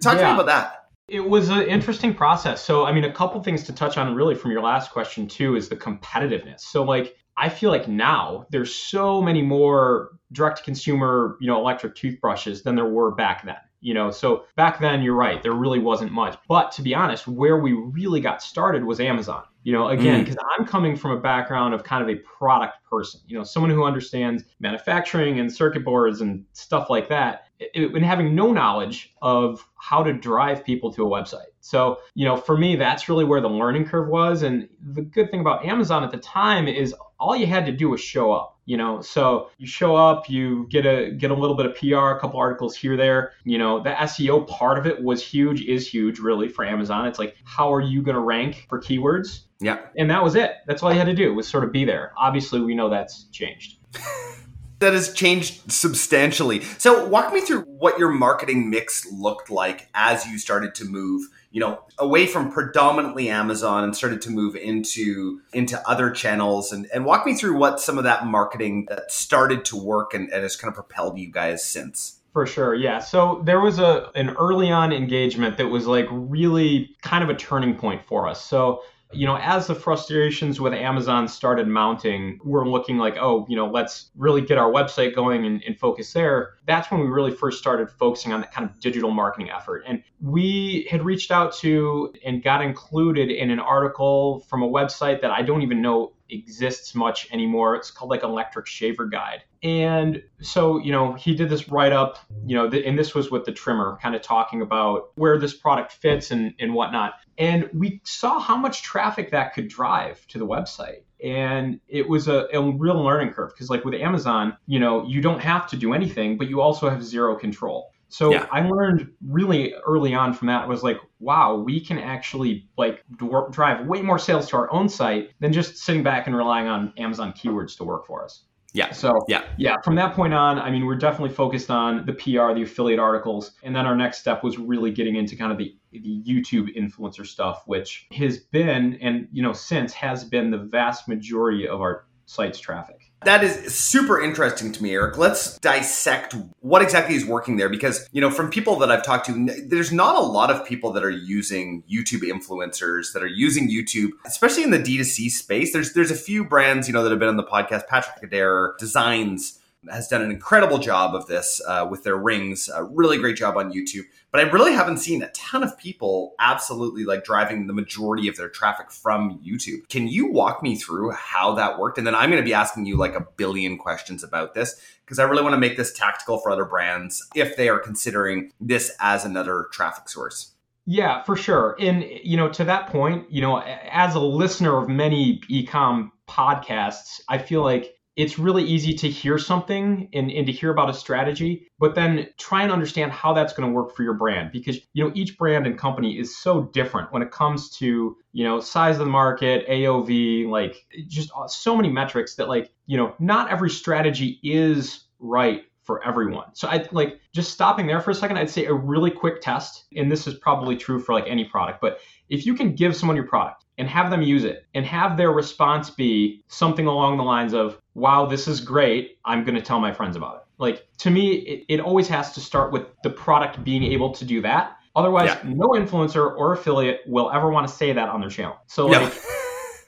Talk 0.00 0.16
yeah. 0.16 0.20
to 0.20 0.26
me 0.26 0.32
about 0.34 0.46
that. 0.46 0.76
It 1.08 1.28
was 1.28 1.48
an 1.48 1.62
interesting 1.62 2.14
process. 2.14 2.62
So, 2.62 2.84
I 2.84 2.92
mean, 2.92 3.04
a 3.04 3.12
couple 3.12 3.42
things 3.42 3.64
to 3.64 3.72
touch 3.72 3.98
on 3.98 4.14
really 4.14 4.34
from 4.36 4.52
your 4.52 4.62
last 4.62 4.92
question 4.92 5.26
too 5.26 5.56
is 5.56 5.68
the 5.68 5.76
competitiveness. 5.76 6.60
So, 6.60 6.84
like, 6.84 7.16
I 7.36 7.48
feel 7.48 7.70
like 7.70 7.88
now 7.88 8.46
there's 8.50 8.74
so 8.74 9.20
many 9.20 9.42
more 9.42 10.10
direct 10.32 10.58
to 10.58 10.62
consumer, 10.62 11.36
you 11.40 11.46
know, 11.46 11.58
electric 11.58 11.94
toothbrushes 11.94 12.62
than 12.62 12.76
there 12.76 12.84
were 12.86 13.12
back 13.12 13.44
then. 13.44 13.56
You 13.82 13.94
know, 13.94 14.10
so 14.10 14.44
back 14.56 14.78
then 14.78 15.02
you're 15.02 15.14
right, 15.14 15.42
there 15.42 15.54
really 15.54 15.78
wasn't 15.78 16.12
much. 16.12 16.36
But 16.48 16.70
to 16.72 16.82
be 16.82 16.94
honest, 16.94 17.26
where 17.26 17.56
we 17.56 17.72
really 17.72 18.20
got 18.20 18.42
started 18.42 18.84
was 18.84 19.00
Amazon. 19.00 19.44
You 19.62 19.72
know, 19.72 19.88
again, 19.88 20.20
because 20.20 20.36
mm. 20.36 20.44
I'm 20.58 20.66
coming 20.66 20.96
from 20.96 21.12
a 21.12 21.20
background 21.20 21.74
of 21.74 21.82
kind 21.82 22.02
of 22.02 22.08
a 22.08 22.18
product 22.20 22.82
person, 22.88 23.20
you 23.26 23.36
know, 23.36 23.44
someone 23.44 23.70
who 23.70 23.84
understands 23.84 24.44
manufacturing 24.58 25.38
and 25.38 25.52
circuit 25.52 25.84
boards 25.84 26.20
and 26.20 26.44
stuff 26.52 26.88
like 26.88 27.08
that, 27.08 27.46
and 27.74 28.04
having 28.04 28.34
no 28.34 28.52
knowledge 28.52 29.14
of 29.22 29.66
how 29.76 30.02
to 30.02 30.12
drive 30.12 30.64
people 30.64 30.92
to 30.92 31.04
a 31.04 31.08
website. 31.08 31.50
So, 31.60 32.00
you 32.14 32.24
know, 32.24 32.36
for 32.36 32.56
me, 32.56 32.76
that's 32.76 33.08
really 33.08 33.24
where 33.24 33.40
the 33.40 33.48
learning 33.48 33.86
curve 33.86 34.08
was. 34.08 34.42
And 34.42 34.68
the 34.92 35.02
good 35.02 35.30
thing 35.30 35.40
about 35.40 35.64
Amazon 35.64 36.02
at 36.04 36.10
the 36.10 36.18
time 36.18 36.68
is 36.68 36.94
all 37.18 37.36
you 37.36 37.46
had 37.46 37.66
to 37.66 37.72
do 37.72 37.90
was 37.90 38.00
show 38.00 38.32
up 38.32 38.60
you 38.70 38.76
know? 38.76 39.00
So 39.00 39.50
you 39.58 39.66
show 39.66 39.96
up 39.96 40.30
you 40.30 40.68
get 40.70 40.86
a 40.86 41.10
get 41.10 41.32
a 41.32 41.34
little 41.34 41.56
bit 41.56 41.66
of 41.66 41.74
pr 41.74 41.96
a 41.96 42.20
couple 42.20 42.38
articles 42.38 42.76
here 42.76 42.96
there. 42.96 43.32
You 43.42 43.58
know 43.58 43.82
the 43.82 43.90
seo 43.90 44.46
part 44.46 44.78
of 44.78 44.86
it 44.86 45.02
was 45.02 45.26
huge 45.26 45.62
is 45.62 45.88
huge 45.88 46.20
really 46.20 46.48
for 46.48 46.64
amazon. 46.64 47.08
It's 47.08 47.18
like 47.18 47.34
how 47.42 47.74
are 47.74 47.80
you 47.80 48.00
going 48.00 48.14
to 48.14 48.20
rank 48.20 48.66
for 48.68 48.80
keywords? 48.80 49.40
Yeah. 49.60 49.80
And 49.96 50.08
that 50.10 50.22
was 50.22 50.36
it. 50.36 50.52
That's 50.68 50.84
all 50.84 50.92
you 50.92 50.98
had 50.98 51.06
to 51.06 51.14
do 51.14 51.34
was 51.34 51.48
sort 51.48 51.64
of 51.64 51.72
be 51.72 51.84
there. 51.84 52.12
Obviously 52.16 52.60
we 52.60 52.76
know 52.76 52.88
that's 52.88 53.24
changed 53.32 53.78
that 54.80 54.92
has 54.92 55.12
changed 55.12 55.70
substantially 55.70 56.60
so 56.78 57.06
walk 57.06 57.32
me 57.32 57.40
through 57.40 57.62
what 57.62 57.98
your 57.98 58.10
marketing 58.10 58.68
mix 58.68 59.10
looked 59.12 59.50
like 59.50 59.88
as 59.94 60.26
you 60.26 60.38
started 60.38 60.74
to 60.74 60.84
move 60.84 61.26
you 61.50 61.60
know 61.60 61.80
away 61.98 62.26
from 62.26 62.50
predominantly 62.50 63.28
amazon 63.28 63.84
and 63.84 63.96
started 63.96 64.20
to 64.20 64.30
move 64.30 64.56
into 64.56 65.40
into 65.52 65.80
other 65.88 66.10
channels 66.10 66.72
and 66.72 66.86
and 66.92 67.04
walk 67.04 67.24
me 67.24 67.34
through 67.34 67.56
what 67.56 67.80
some 67.80 67.98
of 67.98 68.04
that 68.04 68.26
marketing 68.26 68.86
that 68.88 69.10
started 69.10 69.64
to 69.64 69.76
work 69.76 70.14
and, 70.14 70.30
and 70.30 70.42
has 70.42 70.56
kind 70.56 70.68
of 70.68 70.74
propelled 70.74 71.18
you 71.18 71.30
guys 71.30 71.64
since 71.64 72.20
for 72.32 72.46
sure, 72.46 72.76
yeah. 72.76 73.00
So 73.00 73.42
there 73.44 73.60
was 73.60 73.80
a 73.80 74.10
an 74.14 74.30
early 74.30 74.70
on 74.70 74.92
engagement 74.92 75.56
that 75.56 75.66
was 75.66 75.86
like 75.86 76.06
really 76.10 76.94
kind 77.02 77.24
of 77.24 77.30
a 77.30 77.34
turning 77.34 77.74
point 77.74 78.04
for 78.06 78.28
us. 78.28 78.44
So 78.44 78.82
you 79.12 79.26
know, 79.26 79.36
as 79.36 79.66
the 79.66 79.74
frustrations 79.74 80.60
with 80.60 80.72
Amazon 80.72 81.26
started 81.26 81.66
mounting, 81.66 82.38
we're 82.44 82.66
looking 82.66 82.98
like, 82.98 83.16
oh, 83.20 83.44
you 83.48 83.56
know, 83.56 83.66
let's 83.66 84.10
really 84.16 84.40
get 84.40 84.56
our 84.56 84.70
website 84.70 85.14
going 85.14 85.44
and, 85.44 85.62
and, 85.66 85.78
focus 85.78 86.12
there. 86.12 86.54
That's 86.66 86.90
when 86.90 87.00
we 87.00 87.06
really 87.06 87.32
first 87.32 87.58
started 87.58 87.90
focusing 87.90 88.32
on 88.32 88.42
that 88.42 88.52
kind 88.52 88.68
of 88.68 88.78
digital 88.78 89.10
marketing 89.10 89.50
effort. 89.50 89.82
And 89.86 90.02
we 90.20 90.86
had 90.90 91.04
reached 91.04 91.30
out 91.30 91.54
to 91.56 92.12
and 92.24 92.42
got 92.42 92.62
included 92.62 93.30
in 93.30 93.50
an 93.50 93.58
article 93.58 94.40
from 94.48 94.62
a 94.62 94.68
website 94.68 95.22
that 95.22 95.30
I 95.30 95.42
don't 95.42 95.62
even 95.62 95.82
know 95.82 96.12
exists 96.32 96.94
much 96.94 97.30
anymore. 97.32 97.74
It's 97.74 97.90
called 97.90 98.10
like 98.10 98.22
Electric 98.22 98.66
Shaver 98.66 99.06
Guide. 99.06 99.42
And 99.62 100.22
so, 100.40 100.78
you 100.78 100.92
know, 100.92 101.12
he 101.14 101.34
did 101.34 101.50
this 101.50 101.68
write 101.68 101.92
up, 101.92 102.18
you 102.46 102.56
know, 102.56 102.66
and 102.68 102.98
this 102.98 103.14
was 103.14 103.30
with 103.30 103.44
the 103.44 103.52
trimmer, 103.52 103.98
kind 104.00 104.14
of 104.14 104.22
talking 104.22 104.62
about 104.62 105.10
where 105.16 105.38
this 105.38 105.54
product 105.54 105.92
fits 105.92 106.30
and, 106.30 106.54
and 106.58 106.72
whatnot. 106.74 107.14
And 107.36 107.68
we 107.74 108.00
saw 108.04 108.38
how 108.38 108.56
much 108.56 108.82
traffic 108.82 109.30
that 109.32 109.54
could 109.54 109.68
drive 109.68 110.26
to 110.28 110.38
the 110.38 110.46
website. 110.46 111.02
And 111.22 111.80
it 111.88 112.08
was 112.08 112.28
a, 112.28 112.46
a 112.52 112.62
real 112.62 113.02
learning 113.02 113.34
curve 113.34 113.50
because, 113.50 113.68
like 113.68 113.84
with 113.84 113.94
Amazon, 113.94 114.56
you 114.66 114.78
know, 114.78 115.06
you 115.06 115.20
don't 115.20 115.40
have 115.40 115.68
to 115.68 115.76
do 115.76 115.92
anything, 115.92 116.38
but 116.38 116.48
you 116.48 116.62
also 116.62 116.88
have 116.88 117.04
zero 117.04 117.36
control. 117.36 117.92
So 118.10 118.32
yeah. 118.32 118.46
I 118.50 118.60
learned 118.60 119.12
really 119.26 119.72
early 119.86 120.14
on 120.14 120.34
from 120.34 120.48
that 120.48 120.68
was 120.68 120.82
like, 120.82 120.98
wow, 121.20 121.54
we 121.54 121.80
can 121.80 121.98
actually 121.98 122.68
like 122.76 123.04
drive 123.50 123.86
way 123.86 124.02
more 124.02 124.18
sales 124.18 124.48
to 124.50 124.56
our 124.56 124.72
own 124.72 124.88
site 124.88 125.30
than 125.38 125.52
just 125.52 125.76
sitting 125.76 126.02
back 126.02 126.26
and 126.26 126.36
relying 126.36 126.66
on 126.66 126.92
Amazon 126.98 127.32
keywords 127.32 127.76
to 127.78 127.84
work 127.84 128.06
for 128.06 128.24
us. 128.24 128.44
Yeah. 128.72 128.92
So 128.92 129.18
yeah, 129.28 129.44
yeah. 129.58 129.76
From 129.84 129.94
that 129.96 130.14
point 130.14 130.34
on, 130.34 130.58
I 130.58 130.70
mean, 130.70 130.86
we're 130.86 130.96
definitely 130.96 131.34
focused 131.34 131.70
on 131.70 132.06
the 132.06 132.12
PR, 132.12 132.52
the 132.54 132.62
affiliate 132.62 133.00
articles, 133.00 133.52
and 133.62 133.74
then 133.74 133.86
our 133.86 133.96
next 133.96 134.18
step 134.18 134.44
was 134.44 134.58
really 134.58 134.92
getting 134.92 135.16
into 135.16 135.36
kind 135.36 135.52
of 135.52 135.58
the 135.58 135.76
the 135.92 136.22
YouTube 136.24 136.76
influencer 136.76 137.26
stuff, 137.26 137.62
which 137.66 138.06
has 138.12 138.38
been 138.38 138.96
and 139.00 139.28
you 139.32 139.42
know 139.42 139.52
since 139.52 139.92
has 139.94 140.24
been 140.24 140.50
the 140.50 140.58
vast 140.58 141.08
majority 141.08 141.66
of 141.66 141.80
our 141.80 142.06
site's 142.26 142.60
traffic. 142.60 142.99
That 143.24 143.44
is 143.44 143.74
super 143.74 144.20
interesting 144.20 144.72
to 144.72 144.82
me, 144.82 144.94
Eric. 144.94 145.18
Let's 145.18 145.58
dissect 145.58 146.34
what 146.60 146.80
exactly 146.80 147.16
is 147.16 147.26
working 147.26 147.56
there 147.58 147.68
because, 147.68 148.08
you 148.12 148.20
know, 148.20 148.30
from 148.30 148.50
people 148.50 148.76
that 148.76 148.90
I've 148.90 149.04
talked 149.04 149.26
to, 149.26 149.46
there's 149.66 149.92
not 149.92 150.16
a 150.16 150.20
lot 150.20 150.50
of 150.50 150.64
people 150.64 150.92
that 150.92 151.04
are 151.04 151.10
using 151.10 151.82
YouTube 151.90 152.22
influencers 152.22 153.12
that 153.12 153.22
are 153.22 153.28
using 153.28 153.68
YouTube, 153.68 154.10
especially 154.24 154.62
in 154.62 154.70
the 154.70 154.78
D2C 154.78 155.30
space. 155.30 155.72
There's 155.72 155.92
there's 155.92 156.10
a 156.10 156.16
few 156.16 156.44
brands, 156.44 156.88
you 156.88 156.94
know, 156.94 157.02
that 157.02 157.10
have 157.10 157.18
been 157.18 157.28
on 157.28 157.36
the 157.36 157.44
podcast. 157.44 157.86
Patrick 157.88 158.22
Adair 158.22 158.74
Designs 158.78 159.58
has 159.90 160.08
done 160.08 160.22
an 160.22 160.30
incredible 160.30 160.78
job 160.78 161.14
of 161.14 161.26
this 161.26 161.60
uh, 161.66 161.86
with 161.90 162.04
their 162.04 162.16
rings. 162.16 162.68
A 162.74 162.84
really 162.84 163.18
great 163.18 163.36
job 163.36 163.56
on 163.56 163.72
YouTube. 163.72 164.04
But 164.32 164.40
I 164.40 164.50
really 164.50 164.72
haven't 164.72 164.98
seen 164.98 165.22
a 165.22 165.30
ton 165.30 165.62
of 165.64 165.76
people 165.76 166.34
absolutely 166.38 167.04
like 167.04 167.24
driving 167.24 167.66
the 167.66 167.72
majority 167.72 168.28
of 168.28 168.36
their 168.36 168.48
traffic 168.48 168.92
from 168.92 169.40
YouTube. 169.44 169.88
Can 169.88 170.06
you 170.06 170.30
walk 170.30 170.62
me 170.62 170.76
through 170.76 171.10
how 171.12 171.54
that 171.54 171.78
worked? 171.78 171.98
And 171.98 172.06
then 172.06 172.14
I'm 172.14 172.30
going 172.30 172.42
to 172.42 172.46
be 172.46 172.54
asking 172.54 172.86
you 172.86 172.96
like 172.96 173.14
a 173.14 173.26
billion 173.36 173.76
questions 173.76 174.22
about 174.22 174.54
this 174.54 174.80
because 175.04 175.18
I 175.18 175.24
really 175.24 175.42
want 175.42 175.54
to 175.54 175.58
make 175.58 175.76
this 175.76 175.92
tactical 175.92 176.38
for 176.38 176.52
other 176.52 176.64
brands 176.64 177.26
if 177.34 177.56
they 177.56 177.68
are 177.68 177.80
considering 177.80 178.52
this 178.60 178.94
as 179.00 179.24
another 179.24 179.66
traffic 179.72 180.08
source. 180.08 180.52
Yeah, 180.86 181.22
for 181.24 181.36
sure. 181.36 181.76
And 181.78 182.04
you 182.22 182.36
know, 182.36 182.48
to 182.50 182.64
that 182.64 182.86
point, 182.88 183.30
you 183.30 183.40
know, 183.40 183.60
as 183.60 184.14
a 184.14 184.20
listener 184.20 184.76
of 184.78 184.88
many 184.88 185.40
ecom 185.50 186.10
podcasts, 186.28 187.20
I 187.28 187.38
feel 187.38 187.62
like 187.62 187.96
it's 188.20 188.38
really 188.38 188.62
easy 188.62 188.92
to 188.92 189.08
hear 189.08 189.38
something 189.38 190.10
and, 190.12 190.30
and 190.30 190.46
to 190.46 190.52
hear 190.52 190.70
about 190.70 190.90
a 190.90 190.92
strategy, 190.92 191.66
but 191.78 191.94
then 191.94 192.28
try 192.36 192.62
and 192.62 192.70
understand 192.70 193.12
how 193.12 193.32
that's 193.32 193.54
going 193.54 193.66
to 193.66 193.72
work 193.72 193.96
for 193.96 194.02
your 194.02 194.12
brand 194.12 194.52
because 194.52 194.76
you 194.92 195.02
know 195.02 195.10
each 195.14 195.38
brand 195.38 195.66
and 195.66 195.78
company 195.78 196.18
is 196.18 196.36
so 196.36 196.64
different 196.74 197.10
when 197.14 197.22
it 197.22 197.30
comes 197.30 197.70
to 197.78 198.14
you 198.32 198.44
know 198.44 198.60
size 198.60 198.96
of 198.96 199.06
the 199.06 199.10
market, 199.10 199.66
AOV, 199.68 200.48
like 200.48 200.86
just 201.08 201.30
so 201.48 201.74
many 201.74 201.88
metrics 201.88 202.34
that 202.34 202.46
like 202.46 202.70
you 202.84 202.98
know 202.98 203.14
not 203.18 203.50
every 203.50 203.70
strategy 203.70 204.38
is 204.42 205.04
right 205.18 205.64
for 205.82 206.04
everyone. 206.06 206.46
So 206.52 206.68
I 206.68 206.86
like 206.92 207.20
just 207.32 207.52
stopping 207.52 207.86
there 207.86 208.00
for 208.00 208.10
a 208.10 208.14
second, 208.14 208.36
I'd 208.36 208.50
say 208.50 208.66
a 208.66 208.74
really 208.74 209.10
quick 209.10 209.40
test, 209.40 209.84
and 209.96 210.12
this 210.12 210.26
is 210.26 210.34
probably 210.34 210.76
true 210.76 211.00
for 211.00 211.14
like 211.14 211.24
any 211.26 211.46
product, 211.46 211.80
but 211.80 212.00
if 212.28 212.44
you 212.44 212.54
can 212.54 212.74
give 212.74 212.94
someone 212.94 213.16
your 213.16 213.26
product 213.26 213.64
and 213.80 213.88
have 213.88 214.10
them 214.10 214.20
use 214.20 214.44
it 214.44 214.66
and 214.74 214.84
have 214.84 215.16
their 215.16 215.32
response 215.32 215.88
be 215.88 216.44
something 216.48 216.86
along 216.86 217.16
the 217.16 217.24
lines 217.24 217.54
of, 217.54 217.80
wow, 217.94 218.26
this 218.26 218.46
is 218.46 218.60
great, 218.60 219.18
I'm 219.24 219.42
going 219.42 219.54
to 219.54 219.62
tell 219.62 219.80
my 219.80 219.90
friends 219.90 220.16
about 220.16 220.36
it. 220.36 220.42
Like 220.58 220.86
to 220.98 221.10
me, 221.10 221.36
it, 221.36 221.64
it 221.68 221.80
always 221.80 222.06
has 222.08 222.32
to 222.32 222.40
start 222.40 222.72
with 222.72 222.84
the 223.02 223.08
product 223.08 223.64
being 223.64 223.82
able 223.82 224.12
to 224.12 224.24
do 224.26 224.42
that. 224.42 224.76
Otherwise, 224.94 225.28
yeah. 225.28 225.50
no 225.50 225.68
influencer 225.68 226.36
or 226.36 226.52
affiliate 226.52 227.00
will 227.06 227.30
ever 227.30 227.48
want 227.50 227.66
to 227.66 227.72
say 227.72 227.90
that 227.90 228.10
on 228.10 228.20
their 228.20 228.28
channel. 228.28 228.58
So 228.66 228.86
like 228.86 229.14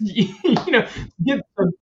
you 0.02 0.72
know, 0.72 0.86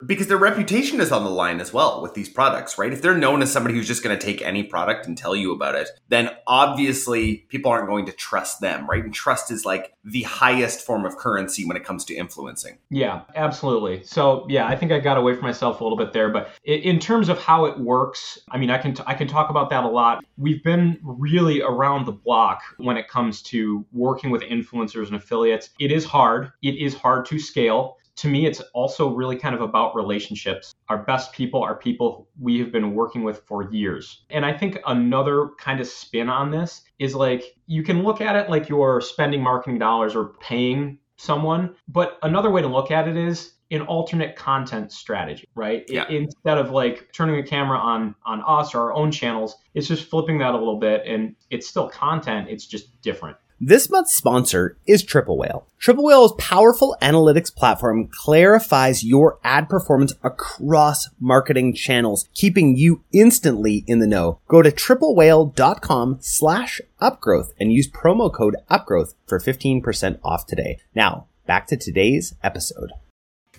because 0.06 0.26
their 0.26 0.38
reputation 0.38 1.00
is 1.00 1.12
on 1.12 1.24
the 1.24 1.30
line 1.30 1.60
as 1.60 1.72
well 1.72 2.02
with 2.02 2.14
these 2.14 2.28
products, 2.28 2.78
right? 2.78 2.92
If 2.92 3.02
they're 3.02 3.16
known 3.16 3.42
as 3.42 3.52
somebody 3.52 3.74
who's 3.74 3.86
just 3.86 4.02
going 4.02 4.18
to 4.18 4.24
take 4.24 4.42
any 4.42 4.62
product 4.62 5.06
and 5.06 5.16
tell 5.16 5.36
you 5.36 5.52
about 5.52 5.74
it, 5.74 5.88
then 6.08 6.30
obviously 6.46 7.46
people 7.48 7.70
aren't 7.70 7.88
going 7.88 8.06
to 8.06 8.12
trust 8.12 8.60
them, 8.60 8.88
right? 8.88 9.04
And 9.04 9.14
trust 9.14 9.50
is 9.50 9.64
like 9.64 9.92
the 10.10 10.22
highest 10.22 10.84
form 10.84 11.04
of 11.04 11.16
currency 11.16 11.66
when 11.66 11.76
it 11.76 11.84
comes 11.84 12.04
to 12.06 12.14
influencing. 12.14 12.78
Yeah, 12.90 13.22
absolutely. 13.34 14.02
So 14.04 14.46
yeah, 14.48 14.66
I 14.66 14.76
think 14.76 14.92
I 14.92 14.98
got 14.98 15.18
away 15.18 15.34
from 15.34 15.42
myself 15.42 15.80
a 15.80 15.84
little 15.84 15.98
bit 15.98 16.12
there, 16.12 16.30
but 16.30 16.50
in 16.64 16.98
terms 16.98 17.28
of 17.28 17.38
how 17.38 17.64
it 17.66 17.78
works, 17.78 18.38
I 18.50 18.58
mean, 18.58 18.70
I 18.70 18.78
can 18.78 18.94
t- 18.94 19.02
I 19.06 19.14
can 19.14 19.28
talk 19.28 19.50
about 19.50 19.70
that 19.70 19.84
a 19.84 19.88
lot. 19.88 20.24
We've 20.36 20.62
been 20.62 20.98
really 21.02 21.62
around 21.62 22.06
the 22.06 22.12
block 22.12 22.62
when 22.78 22.96
it 22.96 23.08
comes 23.08 23.42
to 23.42 23.84
working 23.92 24.30
with 24.30 24.42
influencers 24.42 25.06
and 25.06 25.16
affiliates. 25.16 25.70
It 25.78 25.92
is 25.92 26.04
hard. 26.04 26.52
It 26.62 26.76
is 26.76 26.94
hard 26.94 27.26
to 27.26 27.38
scale 27.38 27.96
to 28.18 28.28
me, 28.28 28.46
it's 28.46 28.60
also 28.74 29.14
really 29.14 29.36
kind 29.36 29.54
of 29.54 29.60
about 29.60 29.94
relationships. 29.94 30.74
Our 30.88 31.04
best 31.04 31.32
people 31.32 31.62
are 31.62 31.76
people 31.76 32.28
we 32.40 32.58
have 32.58 32.72
been 32.72 32.94
working 32.94 33.22
with 33.22 33.42
for 33.46 33.70
years. 33.72 34.24
And 34.30 34.44
I 34.44 34.52
think 34.52 34.78
another 34.86 35.50
kind 35.58 35.80
of 35.80 35.86
spin 35.86 36.28
on 36.28 36.50
this 36.50 36.82
is 36.98 37.14
like 37.14 37.56
you 37.66 37.84
can 37.84 38.02
look 38.02 38.20
at 38.20 38.34
it 38.34 38.50
like 38.50 38.68
you're 38.68 39.00
spending 39.00 39.40
marketing 39.40 39.78
dollars 39.78 40.16
or 40.16 40.34
paying 40.40 40.98
someone, 41.16 41.76
but 41.86 42.18
another 42.22 42.50
way 42.50 42.60
to 42.60 42.68
look 42.68 42.90
at 42.90 43.06
it 43.06 43.16
is 43.16 43.54
an 43.70 43.82
alternate 43.82 44.34
content 44.34 44.90
strategy, 44.90 45.46
right? 45.54 45.84
Yeah. 45.88 46.08
Instead 46.08 46.58
of 46.58 46.70
like 46.70 47.12
turning 47.12 47.38
a 47.38 47.42
camera 47.42 47.78
on 47.78 48.16
on 48.24 48.42
us 48.46 48.74
or 48.74 48.80
our 48.80 48.94
own 48.94 49.12
channels, 49.12 49.56
it's 49.74 49.86
just 49.86 50.10
flipping 50.10 50.38
that 50.38 50.54
a 50.54 50.58
little 50.58 50.78
bit 50.78 51.02
and 51.06 51.36
it's 51.50 51.68
still 51.68 51.88
content, 51.88 52.48
it's 52.48 52.66
just 52.66 53.00
different. 53.00 53.36
This 53.60 53.90
month's 53.90 54.14
sponsor 54.14 54.76
is 54.86 55.02
Triple 55.02 55.36
Whale. 55.36 55.66
Triple 55.80 56.04
Whale's 56.04 56.32
powerful 56.38 56.96
analytics 57.02 57.52
platform 57.52 58.06
clarifies 58.06 59.02
your 59.02 59.40
ad 59.42 59.68
performance 59.68 60.12
across 60.22 61.08
marketing 61.18 61.74
channels, 61.74 62.28
keeping 62.34 62.76
you 62.76 63.02
instantly 63.12 63.82
in 63.88 63.98
the 63.98 64.06
know. 64.06 64.38
Go 64.46 64.62
to 64.62 64.70
triplewhale.com 64.70 66.18
slash 66.20 66.80
upgrowth 67.02 67.48
and 67.58 67.72
use 67.72 67.90
promo 67.90 68.32
code 68.32 68.54
upgrowth 68.70 69.14
for 69.26 69.40
15% 69.40 70.20
off 70.22 70.46
today. 70.46 70.78
Now, 70.94 71.26
back 71.44 71.66
to 71.66 71.76
today's 71.76 72.36
episode. 72.44 72.92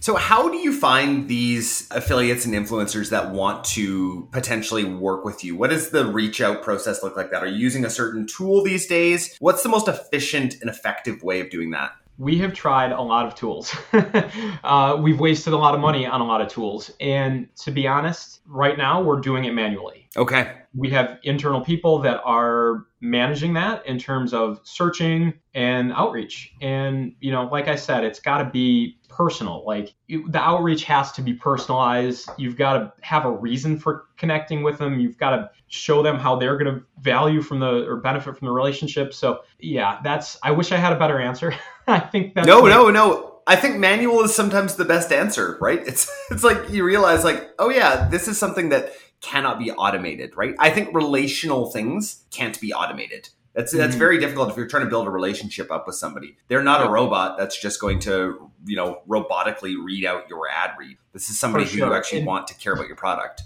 So, 0.02 0.16
how 0.16 0.50
do 0.50 0.58
you 0.58 0.72
find 0.78 1.28
these 1.28 1.88
affiliates 1.92 2.46
and 2.46 2.54
influencers 2.54 3.10
that 3.10 3.32
want 3.32 3.66
to 3.66 4.28
potentially 4.32 4.86
work 4.86 5.26
with 5.26 5.44
you? 5.44 5.56
What 5.56 5.72
does 5.72 5.90
the 5.90 6.06
reach 6.06 6.40
out 6.42 6.64
process 6.64 7.04
look 7.04 7.18
like 7.18 7.32
that? 7.32 7.44
Are 7.44 7.48
you 7.48 7.58
using 7.58 7.84
a 7.84 7.90
certain 7.90 8.26
tool 8.26 8.64
these 8.64 8.88
days? 8.88 9.36
What's 9.40 9.64
the 9.64 9.70
most 9.70 9.88
efficient 9.88 10.56
and 10.62 10.70
effective 10.70 11.22
way 11.22 11.42
of 11.42 11.50
doing 11.50 11.72
that? 11.72 11.92
we 12.20 12.38
have 12.38 12.54
tried 12.54 12.92
a 12.92 13.02
lot 13.02 13.26
of 13.26 13.34
tools. 13.34 13.74
uh, 14.64 15.00
we've 15.02 15.22
wasted 15.22 15.54
a 15.54 15.58
lot 15.58 15.74
of 15.74 15.80
money 15.80 16.06
on 16.06 16.20
a 16.20 16.26
lot 16.26 16.42
of 16.42 16.50
tools. 16.50 16.92
And 17.00 17.48
to 17.60 17.72
be 17.72 17.88
honest, 17.88 18.42
right 18.46 18.78
now 18.78 19.02
we're 19.02 19.22
doing 19.22 19.46
it 19.46 19.54
manually. 19.54 20.10
Okay. 20.18 20.54
We 20.76 20.90
have 20.90 21.18
internal 21.24 21.62
people 21.62 22.00
that 22.00 22.22
are 22.26 22.86
managing 23.02 23.54
that 23.54 23.86
in 23.86 23.98
terms 23.98 24.34
of 24.34 24.60
searching 24.64 25.34
and 25.54 25.92
outreach. 25.94 26.54
And, 26.62 27.16
you 27.20 27.32
know, 27.32 27.46
like 27.46 27.68
I 27.68 27.76
said, 27.76 28.04
it's 28.04 28.20
got 28.20 28.40
to 28.40 28.50
be 28.50 29.00
personal. 29.10 29.64
Like 29.66 29.94
it, 30.08 30.32
the 30.32 30.40
outreach 30.40 30.84
has 30.86 31.12
to 31.14 31.22
be 31.22 31.34
personalized. 31.34 32.30
You've 32.38 32.56
got 32.56 32.74
to 32.78 32.94
have 33.02 33.26
a 33.26 33.32
reason 33.32 33.78
for 33.78 34.06
connecting 34.18 34.64
with 34.64 34.78
them. 34.78 35.00
You've 35.00 35.18
got 35.18 35.32
to 35.32 35.50
show 35.68 36.02
them 36.02 36.18
how 36.18 36.36
they're 36.36 36.58
going 36.58 36.74
to 36.74 36.84
value 37.02 37.42
from 37.42 37.60
the 37.60 37.86
or 37.86 37.98
benefit 37.98 38.38
from 38.38 38.48
the 38.48 38.52
relationship. 38.52 39.14
So 39.14 39.42
yeah, 39.60 40.00
that's. 40.04 40.38
I 40.44 40.52
wish 40.52 40.72
I 40.72 40.78
had 40.78 40.94
a 40.94 41.00
better 41.00 41.20
answer. 41.20 41.54
I 41.88 42.00
think 42.00 42.36
that's 42.36 42.48
no, 42.48 42.62
no, 42.62 42.90
no. 42.90 43.42
I 43.48 43.56
think 43.56 43.78
manual 43.78 44.22
is 44.22 44.36
sometimes 44.36 44.76
the 44.76 44.86
best 44.86 45.12
answer, 45.12 45.58
right? 45.60 45.82
It's 45.86 46.10
it's 46.32 46.44
like 46.44 46.70
you 46.70 46.84
realize 46.84 47.24
like, 47.24 47.50
oh 47.60 47.70
yeah, 47.70 48.08
this 48.08 48.28
is 48.28 48.38
something 48.38 48.70
that 48.70 48.94
cannot 49.22 49.60
be 49.60 49.72
automated, 49.72 50.36
right? 50.36 50.56
I 50.60 50.70
think 50.70 50.94
relational 50.94 51.72
things 51.72 52.24
can't 52.32 52.60
be 52.60 52.74
automated. 52.74 53.30
That's 53.54 53.72
that's 53.72 53.92
mm-hmm. 53.92 54.00
very 54.00 54.20
difficult 54.20 54.50
if 54.50 54.58
you're 54.58 54.68
trying 54.68 54.84
to 54.84 54.90
build 54.90 55.08
a 55.08 55.10
relationship 55.10 55.72
up 55.72 55.88
with 55.88 55.96
somebody. 55.96 56.38
They're 56.48 56.64
not 56.64 56.86
a 56.86 56.90
robot 56.90 57.38
that's 57.38 57.60
just 57.60 57.82
going 57.82 58.00
to, 58.02 58.50
you 58.66 58.76
know, 58.76 59.02
robotically 59.08 59.76
read 59.84 60.06
out 60.06 60.30
your 60.30 60.48
ad 60.50 60.72
read. 60.80 60.98
This 61.14 61.30
is 61.30 61.40
somebody 61.40 61.66
sure. 61.66 61.86
who 61.88 61.92
you 61.92 61.98
actually 61.98 62.20
and, 62.20 62.28
want 62.28 62.48
to 62.48 62.54
care 62.54 62.74
about 62.74 62.88
your 62.88 62.96
product. 62.96 63.44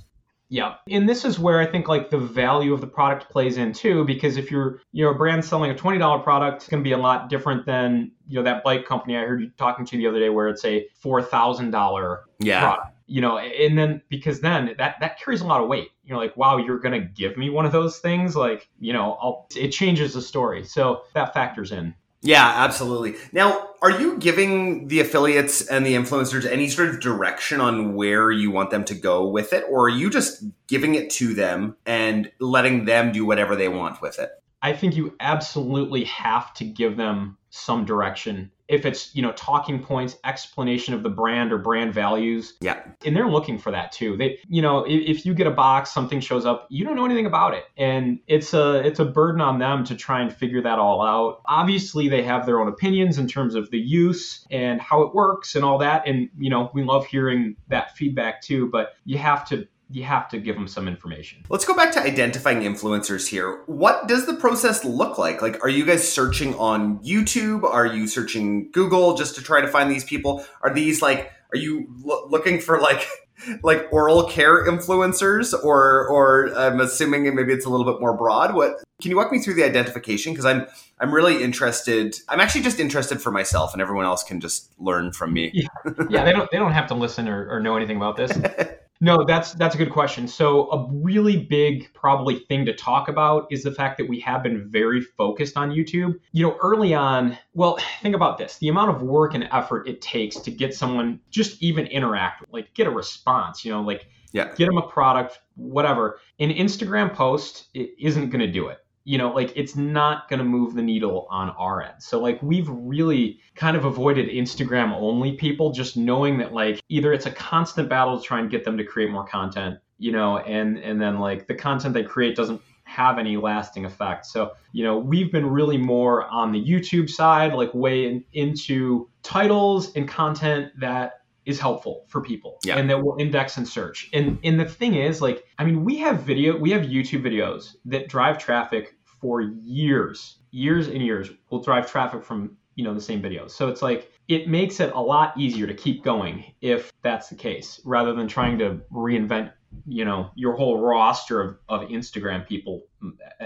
Yeah. 0.50 0.75
And 0.88 1.10
this 1.10 1.25
is 1.25 1.39
where 1.39 1.60
I 1.60 1.65
think 1.65 1.88
like 1.88 2.12
the 2.12 2.20
value 2.20 2.74
of 2.74 2.82
the 2.82 2.88
product 2.88 3.32
plays 3.32 3.58
in 3.58 3.74
too, 3.74 4.03
because 4.06 4.38
if 4.38 4.51
you're 4.51 4.82
you 4.92 5.03
know 5.03 5.12
a 5.12 5.15
brand 5.15 5.44
selling 5.44 5.72
a 5.72 5.74
$20 5.74 6.24
product, 6.24 6.58
it's 6.58 6.70
gonna 6.70 6.84
be 6.84 6.92
a 6.92 6.98
lot 6.98 7.30
different 7.30 7.65
than, 7.65 8.12
you 8.27 8.38
know, 8.38 8.44
that 8.44 8.63
bike 8.63 8.86
company 8.86 9.18
I 9.18 9.22
heard 9.22 9.42
you 9.42 9.51
talking 9.58 9.86
to 9.86 9.98
the 9.98 10.06
other 10.06 10.20
day 10.20 10.30
where 10.30 10.50
it's 10.50 10.63
a 10.65 10.88
four 10.94 11.24
thousand 11.24 11.72
dollar 11.72 12.25
yeah. 12.39 12.60
product 12.60 12.92
you 13.07 13.22
know 13.22 13.38
and 13.38 13.77
then 13.77 14.01
because 14.10 14.41
then 14.41 14.75
that 14.77 14.95
that 15.00 15.19
carries 15.19 15.41
a 15.41 15.48
lot 15.48 15.62
of 15.62 15.67
weight. 15.67 15.89
You're 16.05 16.17
like 16.17 16.36
wow 16.38 16.57
you're 16.57 16.79
gonna 16.79 17.01
give 17.01 17.38
me 17.38 17.50
one 17.50 17.65
of 17.65 17.72
those 17.72 18.00
things? 18.00 18.36
Like 18.36 18.69
you 18.79 18.93
know 18.93 19.17
I'll, 19.22 19.48
it 19.55 19.69
changes 19.69 20.13
the 20.13 20.22
story. 20.22 20.63
So 20.63 21.03
that 21.13 21.33
factors 21.33 21.72
in. 21.72 21.93
Yeah 22.22 22.53
absolutely. 22.55 23.15
Now 23.31 23.69
are 23.81 23.91
you 23.91 24.17
giving 24.17 24.88
the 24.88 25.01
affiliates 25.01 25.67
and 25.67 25.86
the 25.86 25.95
influencers 25.95 26.50
any 26.50 26.69
sort 26.69 26.89
of 26.89 27.01
direction 27.01 27.60
on 27.60 27.95
where 27.95 28.31
you 28.31 28.51
want 28.51 28.69
them 28.69 28.86
to 28.86 28.95
go 28.95 29.27
with 29.27 29.53
it? 29.53 29.65
Or 29.69 29.86
are 29.86 29.89
you 29.89 30.10
just 30.10 30.43
giving 30.67 30.95
it 30.95 31.10
to 31.12 31.33
them 31.33 31.75
and 31.86 32.31
letting 32.39 32.86
them 32.86 33.12
do 33.12 33.25
whatever 33.25 33.55
they 33.55 33.67
want 33.67 34.01
with 34.01 34.19
it 34.19 34.31
i 34.63 34.74
think 34.74 34.96
you 34.96 35.15
absolutely 35.20 36.03
have 36.05 36.53
to 36.55 36.65
give 36.65 36.98
them 36.98 37.38
some 37.55 37.86
direction. 37.86 38.50
If 38.67 38.84
it's 38.84 39.15
you 39.15 39.22
know 39.22 39.32
talking 39.34 39.84
points 39.84 40.17
explanation 40.24 40.96
of 40.96 41.03
the 41.03 41.10
brand 41.10 41.53
or 41.53 41.60
brand 41.60 41.93
values. 41.93 42.55
Yeah. 42.62 42.82
And 43.05 43.15
they're 43.15 43.29
looking 43.29 43.60
for 43.60 43.70
that 43.70 43.91
too. 43.91 44.17
They 44.17 44.39
you 44.50 44.63
know 44.63 44.79
if, 44.86 45.17
if, 45.17 45.25
you 45.25 45.36
get 45.36 45.46
a 45.46 45.51
box 45.51 45.91
something 45.91 46.20
shows 46.20 46.48
up 46.48 46.65
you 46.72 46.84
don't 46.84 46.96
know 46.96 47.05
anything 47.05 47.27
about 47.27 47.53
it. 47.53 47.65
And 47.77 48.20
it's 48.25 48.55
a 48.55 48.79
it's 48.79 49.00
a 49.00 49.05
burden 49.05 49.39
on 49.39 49.60
them 49.60 49.84
to 49.84 49.96
try 49.96 50.22
and 50.22 50.34
figure 50.34 50.63
that 50.63 50.79
all 50.79 51.05
out. 51.05 51.41
Obviously 51.46 52.08
they 52.10 52.24
have 52.24 52.48
their 52.48 52.60
own 52.60 52.67
opinions 52.67 53.20
in 53.20 53.27
terms 53.27 53.53
of 53.53 53.70
the 53.70 53.77
use 53.77 54.48
and 54.50 54.82
how 54.82 55.03
it 55.03 55.13
works 55.13 55.53
and 55.53 55.63
all 55.63 55.77
that. 55.77 56.08
And 56.08 56.29
you 56.39 56.50
know 56.50 56.72
we 56.74 56.84
love 56.84 57.05
hearing 57.05 57.55
that 57.67 57.96
feedback 57.96 58.41
too. 58.41 58.67
But 58.72 58.93
you 59.05 59.20
have 59.20 59.48
to 59.50 59.67
you 59.90 60.04
have 60.04 60.30
to 60.30 60.40
give 60.40 60.56
them 60.56 60.68
some 60.68 60.88
information. 60.88 61.44
Let's 61.50 61.66
go 61.66 61.75
back 61.75 61.92
to 61.94 62.02
identifying 62.02 62.62
influencers 62.62 63.28
here. 63.28 63.63
What 63.68 64.08
does 64.08 64.25
the 64.25 64.34
process 64.34 64.84
look 64.84 65.18
like? 65.18 65.42
Like, 65.42 65.63
are 65.63 65.70
you 65.70 65.86
guys 65.86 66.10
searching 66.10 66.56
on 66.56 67.00
YouTube? 67.00 67.63
Are 67.63 67.86
you 67.86 68.08
searching 68.08 68.72
Google 68.72 69.16
just 69.16 69.36
to 69.36 69.44
try 69.44 69.62
to 69.62 69.68
find 69.68 69.92
these 69.92 70.04
people? 70.04 70.46
Are 70.62 70.74
these 70.74 71.02
like, 71.02 71.32
are 71.54 71.58
you 71.58 71.88
lo- 72.04 72.28
looking 72.30 72.60
for 72.60 72.80
like, 72.80 73.08
like 73.63 73.88
oral 73.92 74.24
care 74.24 74.66
influencers 74.66 75.54
or 75.63 76.08
or 76.08 76.54
I'm 76.58 76.80
assuming 76.80 77.24
maybe 77.36 77.52
it's 77.52 77.66
a 77.66 77.70
little 77.70 77.86
bit 77.86 78.00
more 78.00 78.16
broad. 78.16 78.54
What 78.54 78.84
can 79.02 79.12
you 79.12 79.18
walk 79.18 79.32
me 79.32 79.40
through 79.40 79.56
the 79.56 79.63
identification 79.63 80.34
because 80.34 80.46
I'm 80.46 80.66
I'm 81.00 81.13
really 81.13 81.44
interested. 81.44 82.16
I'm 82.30 82.40
actually 82.40 82.62
just 82.62 82.80
interested 82.80 83.22
for 83.22 83.32
myself 83.32 83.74
and 83.74 83.82
everyone 83.82 84.06
else 84.06 84.24
can 84.24 84.40
just 84.40 84.72
learn 84.80 85.12
from 85.12 85.34
me. 85.34 85.52
yeah, 85.54 85.68
yeah 86.10 86.24
they 86.24 86.32
don't 86.32 86.50
they 86.52 86.58
don't 86.58 86.72
have 86.72 86.88
to 86.88 86.96
listen 86.96 87.28
or, 87.28 87.50
or 87.50 87.60
know 87.60 87.75
anything 87.75 87.98
about 87.98 88.16
this. 88.16 88.32
No, 89.03 89.25
that's 89.25 89.51
that's 89.51 89.75
a 89.75 89.77
good 89.77 89.91
question. 89.91 90.29
So 90.29 90.72
a 90.72 90.88
really 90.89 91.36
big 91.36 91.93
probably 91.93 92.39
thing 92.48 92.65
to 92.67 92.74
talk 92.74 93.10
about 93.10 93.48
is 93.51 93.62
the 93.62 93.72
fact 93.74 93.98
that 93.98 94.07
we 94.07 94.17
have 94.22 94.41
been 94.41 94.69
very 94.69 95.01
focused 95.01 95.57
on 95.57 95.72
YouTube. 95.72 96.17
You 96.31 96.48
know, 96.48 96.57
early 96.62 96.93
on, 96.93 97.38
well, 97.53 97.77
think 98.01 98.15
about 98.15 98.38
this. 98.38 98.57
The 98.60 98.69
amount 98.69 98.95
of 98.95 99.01
work 99.01 99.33
and 99.33 99.43
effort 99.51 99.89
it 99.89 100.01
takes 100.01 100.38
to 100.38 100.51
get 100.51 100.74
someone 100.74 101.19
just 101.31 101.62
even 101.62 101.86
interact, 101.88 102.45
like 102.53 102.74
get 102.75 102.88
a 102.88 102.91
response, 102.91 103.65
you 103.65 103.74
know, 103.74 103.81
like 103.81 104.07
yeah. 104.31 104.53
get 104.55 104.67
them 104.67 104.77
a 104.77 104.88
product, 104.88 105.41
whatever. 105.55 106.22
An 106.39 106.51
Instagram 106.51 107.13
post 107.13 107.67
isn't 107.74 108.29
going 108.29 108.39
to 108.39 108.51
do 108.51 108.69
it 108.69 108.83
you 109.05 109.17
know, 109.17 109.31
like 109.31 109.51
it's 109.55 109.75
not 109.75 110.29
going 110.29 110.39
to 110.39 110.45
move 110.45 110.74
the 110.74 110.81
needle 110.81 111.27
on 111.29 111.50
our 111.51 111.81
end. 111.81 112.01
So 112.01 112.19
like 112.19 112.41
we've 112.41 112.69
really 112.69 113.39
kind 113.55 113.75
of 113.75 113.86
avoided 113.86 114.29
Instagram 114.29 114.93
only 114.93 115.33
people 115.33 115.72
just 115.72 115.98
knowing 115.98 116.38
that 116.38 116.53
like 116.53 116.81
either 116.89 117.12
it's 117.13 117.25
a 117.25 117.31
constant 117.31 117.89
battle 117.89 118.17
to 118.17 118.25
try 118.25 118.39
and 118.39 118.50
get 118.50 118.63
them 118.63 118.77
to 118.77 118.83
create 118.83 119.12
more 119.12 119.25
content, 119.25 119.79
you 119.98 120.12
know, 120.12 120.38
and 120.38 120.77
and 120.77 121.01
then 121.01 121.19
like 121.19 121.48
the 121.48 121.55
content 121.55 121.93
they 121.93 122.03
create 122.03 122.36
doesn't 122.36 122.62
have 122.86 123.17
any 123.17 123.38
lasting 123.38 123.86
effect. 123.86 124.25
So, 124.25 124.51
you 124.72 124.83
know, 124.83 124.98
we've 124.98 125.31
been 125.31 125.50
really 125.50 125.77
more 125.77 126.25
on 126.27 126.51
the 126.51 126.63
YouTube 126.63 127.10
side, 127.10 127.53
like 127.53 127.74
way 127.74 128.05
in, 128.05 128.24
into 128.33 129.10
titles 129.24 129.95
and 129.95 130.07
content 130.07 130.72
that 130.79 131.23
is 131.45 131.59
helpful 131.59 132.05
for 132.07 132.21
people 132.21 132.57
yeah. 132.63 132.77
and 132.77 132.89
that 132.89 133.03
will 133.03 133.17
index 133.19 133.57
and 133.57 133.67
search. 133.67 134.09
And 134.13 134.39
and 134.43 134.59
the 134.59 134.65
thing 134.65 134.95
is 134.95 135.21
like 135.21 135.43
I 135.59 135.65
mean 135.65 135.83
we 135.83 135.97
have 135.97 136.21
video 136.21 136.57
we 136.57 136.71
have 136.71 136.83
YouTube 136.83 137.23
videos 137.23 137.75
that 137.85 138.07
drive 138.07 138.38
traffic 138.38 138.95
for 139.23 139.41
years. 139.41 140.39
Years 140.51 140.88
and 140.88 141.01
years 141.01 141.29
will 141.50 141.63
drive 141.63 141.89
traffic 141.89 142.23
from, 142.25 142.57
you 142.75 142.84
know, 142.84 142.94
the 142.94 143.01
same 143.01 143.22
videos. 143.22 143.51
So 143.51 143.68
it's 143.68 143.82
like 143.82 144.12
it 144.27 144.48
makes 144.48 144.80
it 144.80 144.92
a 144.94 145.01
lot 145.01 145.38
easier 145.38 145.68
to 145.68 145.74
keep 145.74 146.03
going 146.03 146.53
if 146.62 146.92
that's 147.01 147.30
the 147.30 147.36
case 147.36 147.82
rather 147.86 148.13
than 148.13 148.27
trying 148.27 148.58
to 148.60 148.80
reinvent 148.92 149.51
you 149.88 150.06
know 150.06 150.30
your 150.36 150.53
whole 150.53 150.80
roster 150.80 151.42
of, 151.42 151.58
of 151.68 151.89
instagram 151.89 152.48
people 152.48 152.84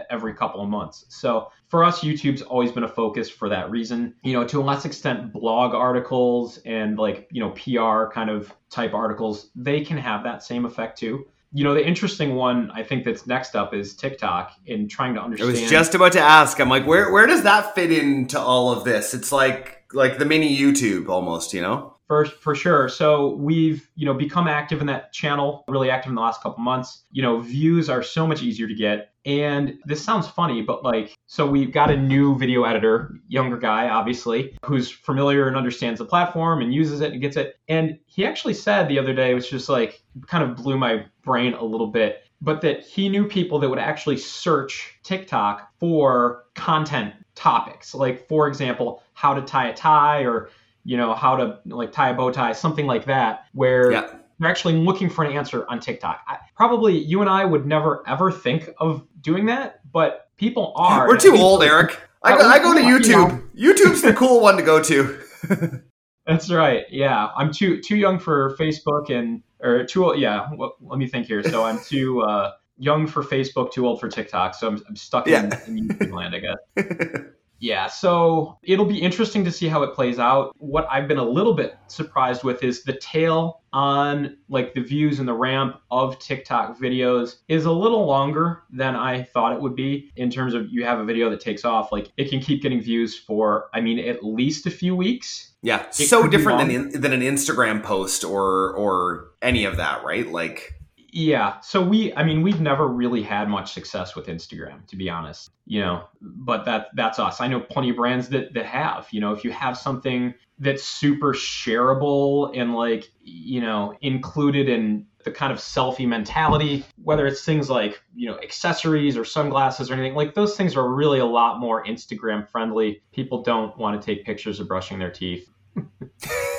every 0.09 0.33
couple 0.33 0.61
of 0.61 0.69
months. 0.69 1.05
So 1.09 1.51
for 1.67 1.83
us 1.83 2.01
youtube's 2.01 2.41
always 2.41 2.71
been 2.71 2.83
a 2.83 2.87
focus 2.87 3.29
for 3.29 3.49
that 3.49 3.71
reason. 3.71 4.13
You 4.23 4.33
know 4.33 4.45
to 4.45 4.61
a 4.61 4.63
less 4.63 4.85
extent 4.85 5.31
blog 5.31 5.73
articles 5.73 6.59
and 6.65 6.97
like 6.97 7.27
you 7.31 7.41
know 7.41 7.51
pr 7.51 8.11
kind 8.13 8.29
of 8.29 8.53
type 8.69 8.93
articles 8.93 9.49
they 9.55 9.81
can 9.81 9.97
have 9.97 10.23
that 10.23 10.43
same 10.43 10.65
effect 10.65 10.97
too 10.99 11.25
you 11.53 11.63
know 11.63 11.73
the 11.73 11.85
interesting 11.85 12.35
one 12.35 12.69
i 12.71 12.83
think 12.83 13.05
that's 13.05 13.25
next 13.25 13.55
up 13.55 13.73
is 13.73 13.95
tiktok 13.95 14.51
in 14.65 14.87
trying 14.87 15.13
to 15.13 15.21
understand 15.21 15.57
i 15.57 15.61
was 15.61 15.69
just 15.69 15.95
about 15.95 16.11
to 16.11 16.19
ask. 16.19 16.59
I'm 16.59 16.69
like 16.69 16.85
where, 16.85 17.11
where 17.11 17.25
does 17.25 17.43
that 17.43 17.73
fit 17.75 17.91
into 17.91 18.39
all 18.39 18.71
of 18.71 18.83
this? 18.83 19.13
It's 19.13 19.31
like 19.31 19.85
like 19.93 20.17
the 20.17 20.25
mini 20.25 20.57
youtube 20.57 21.07
almost 21.07 21.53
you 21.53 21.61
know 21.61 21.96
for, 22.07 22.25
for 22.25 22.55
sure. 22.55 22.89
So 22.89 23.35
we've, 23.35 23.89
you 23.95 24.05
know, 24.05 24.13
become 24.13 24.47
active 24.47 24.81
in 24.81 24.87
that 24.87 25.13
channel, 25.13 25.63
really 25.67 25.89
active 25.89 26.09
in 26.09 26.15
the 26.15 26.21
last 26.21 26.41
couple 26.41 26.63
months. 26.63 27.03
You 27.11 27.21
know, 27.21 27.39
views 27.39 27.89
are 27.89 28.01
so 28.01 28.25
much 28.25 28.41
easier 28.41 28.67
to 28.67 28.75
get. 28.75 29.11
And 29.25 29.77
this 29.83 30.01
sounds 30.01 30.25
funny, 30.25 30.61
but 30.61 30.85
like, 30.85 31.13
so 31.25 31.45
we've 31.45 31.73
got 31.73 31.91
a 31.91 31.97
new 31.97 32.37
video 32.37 32.63
editor, 32.63 33.13
younger 33.27 33.57
guy, 33.57 33.89
obviously, 33.89 34.57
who's 34.63 34.89
familiar 34.89 35.49
and 35.49 35.57
understands 35.57 35.97
the 35.99 36.05
platform 36.05 36.61
and 36.61 36.73
uses 36.73 37.01
it 37.01 37.11
and 37.11 37.21
gets 37.21 37.35
it. 37.35 37.59
And 37.67 37.99
he 38.05 38.25
actually 38.25 38.53
said 38.53 38.87
the 38.87 38.99
other 38.99 39.13
day, 39.13 39.33
which 39.33 39.49
just 39.49 39.67
like 39.67 40.01
kind 40.27 40.43
of 40.49 40.55
blew 40.55 40.77
my 40.77 41.05
brain 41.23 41.53
a 41.53 41.63
little 41.63 41.87
bit, 41.87 42.23
but 42.39 42.61
that 42.61 42.85
he 42.85 43.09
knew 43.09 43.27
people 43.27 43.59
that 43.59 43.69
would 43.69 43.79
actually 43.79 44.15
search 44.15 44.97
TikTok 45.03 45.71
for 45.77 46.45
content 46.55 47.13
topics. 47.35 47.93
Like, 47.93 48.29
for 48.29 48.47
example, 48.47 49.03
how 49.13 49.33
to 49.33 49.41
tie 49.41 49.67
a 49.67 49.73
tie 49.73 50.21
or 50.21 50.49
you 50.87 50.95
know, 50.95 51.13
how 51.13 51.35
to 51.35 51.59
like 51.65 51.91
tie 51.91 52.11
a 52.11 52.13
bow 52.13 52.31
tie, 52.31 52.53
something 52.53 52.87
like 52.87 53.03
that, 53.05 53.43
where 53.51 53.91
yeah. 53.91 54.09
they're 54.39 54.49
actually 54.49 54.75
looking 54.75 55.09
for 55.09 55.25
an 55.25 55.35
answer 55.35 55.65
on 55.67 55.81
TikTok. 55.81 56.21
I, 56.25 56.37
probably 56.55 56.97
you 56.97 57.19
and 57.19 57.29
I 57.29 57.43
would 57.43 57.65
never 57.65 58.07
ever 58.07 58.31
think 58.31 58.69
of 58.77 59.05
doing 59.19 59.47
that, 59.47 59.81
but 59.91 60.29
people 60.37 60.71
are. 60.77 61.05
We're 61.05 61.17
too 61.17 61.35
old, 61.35 61.61
Eric. 61.71 61.99
I 62.23 62.37
go, 62.37 62.47
I 62.47 62.59
go 62.59 62.73
to 62.73 62.79
YouTube. 62.79 63.49
YouTube's 63.53 64.01
the 64.01 64.13
cool 64.13 64.39
one 64.39 64.55
to 64.55 64.63
go 64.63 64.81
to. 64.81 65.19
That's 66.25 66.49
right. 66.49 66.85
Yeah, 66.89 67.31
I'm 67.35 67.51
too 67.51 67.81
too 67.81 67.97
young 67.97 68.17
for 68.17 68.55
Facebook 68.57 69.09
and 69.09 69.43
or 69.59 69.85
too 69.85 70.05
old. 70.05 70.17
Yeah, 70.19 70.47
well, 70.55 70.77
let 70.79 70.99
me 70.99 71.07
think 71.07 71.27
here. 71.27 71.43
So 71.43 71.65
I'm 71.65 71.79
too 71.83 72.21
uh, 72.21 72.53
young 72.77 73.07
for 73.07 73.23
Facebook, 73.23 73.73
too 73.73 73.85
old 73.85 73.99
for 73.99 74.07
TikTok. 74.07 74.55
So 74.55 74.69
I'm, 74.69 74.81
I'm 74.87 74.95
stuck 74.95 75.27
yeah. 75.27 75.43
in, 75.67 75.79
in 75.79 75.89
YouTube 75.89 76.13
land, 76.13 76.33
I 76.33 76.39
guess. 76.39 77.33
Yeah, 77.59 77.87
so 77.87 78.59
it'll 78.63 78.85
be 78.85 78.99
interesting 78.99 79.43
to 79.45 79.51
see 79.51 79.67
how 79.67 79.83
it 79.83 79.93
plays 79.93 80.19
out. 80.19 80.55
What 80.59 80.87
I've 80.91 81.07
been 81.07 81.17
a 81.17 81.25
little 81.25 81.53
bit 81.53 81.77
surprised 81.87 82.43
with 82.43 82.63
is 82.63 82.83
the 82.83 82.93
tail 82.93 83.61
on 83.73 84.37
like 84.49 84.73
the 84.73 84.81
views 84.81 85.19
and 85.19 85.27
the 85.27 85.33
ramp 85.33 85.79
of 85.91 86.17
TikTok 86.19 86.79
videos 86.79 87.37
is 87.47 87.65
a 87.65 87.71
little 87.71 88.05
longer 88.05 88.63
than 88.71 88.95
I 88.95 89.23
thought 89.23 89.53
it 89.53 89.61
would 89.61 89.75
be 89.75 90.11
in 90.15 90.29
terms 90.29 90.53
of 90.53 90.67
you 90.69 90.85
have 90.85 90.99
a 90.99 91.03
video 91.03 91.29
that 91.29 91.41
takes 91.41 91.65
off 91.65 91.91
like 91.91 92.11
it 92.17 92.29
can 92.29 92.39
keep 92.39 92.61
getting 92.61 92.81
views 92.81 93.17
for 93.17 93.69
I 93.73 93.81
mean 93.81 93.99
at 93.99 94.23
least 94.23 94.65
a 94.65 94.71
few 94.71 94.95
weeks. 94.95 95.53
Yeah, 95.61 95.85
it 95.87 95.93
so 95.95 96.27
different 96.27 96.59
than 96.59 97.01
than 97.01 97.13
an 97.13 97.21
Instagram 97.21 97.83
post 97.83 98.23
or 98.23 98.73
or 98.73 99.31
any 99.41 99.65
of 99.65 99.77
that, 99.77 100.03
right? 100.03 100.27
Like 100.27 100.76
yeah. 101.17 101.59
So 101.61 101.81
we, 101.81 102.13
I 102.13 102.23
mean, 102.23 102.43
we've 102.43 102.61
never 102.61 102.87
really 102.87 103.23
had 103.23 103.49
much 103.49 103.73
success 103.73 104.15
with 104.15 104.27
Instagram, 104.27 104.85
to 104.85 104.95
be 104.95 105.09
honest. 105.09 105.49
You 105.65 105.81
know, 105.81 106.03
but 106.21 106.63
that 106.65 106.89
that's 106.93 107.17
us. 107.17 107.41
I 107.41 107.47
know 107.47 107.59
plenty 107.59 107.89
of 107.89 107.95
brands 107.95 108.29
that 108.29 108.53
that 108.53 108.67
have. 108.67 109.07
You 109.09 109.19
know, 109.19 109.31
if 109.31 109.43
you 109.43 109.49
have 109.49 109.79
something 109.79 110.35
that's 110.59 110.83
super 110.83 111.33
shareable 111.33 112.55
and 112.55 112.75
like 112.75 113.09
you 113.23 113.61
know 113.61 113.97
included 114.01 114.69
in 114.69 115.07
the 115.23 115.31
kind 115.31 115.51
of 115.51 115.57
selfie 115.57 116.07
mentality, 116.07 116.85
whether 117.03 117.25
it's 117.25 117.43
things 117.43 117.67
like 117.67 117.99
you 118.15 118.29
know 118.29 118.37
accessories 118.43 119.17
or 119.17 119.25
sunglasses 119.25 119.89
or 119.89 119.95
anything 119.95 120.13
like 120.13 120.35
those 120.35 120.55
things 120.55 120.75
are 120.75 120.87
really 120.87 121.17
a 121.17 121.25
lot 121.25 121.59
more 121.59 121.83
Instagram 121.83 122.47
friendly. 122.47 123.01
People 123.11 123.41
don't 123.41 123.75
want 123.75 123.99
to 123.99 124.05
take 124.05 124.23
pictures 124.23 124.59
of 124.59 124.67
brushing 124.67 124.99
their 124.99 125.11
teeth. 125.11 125.49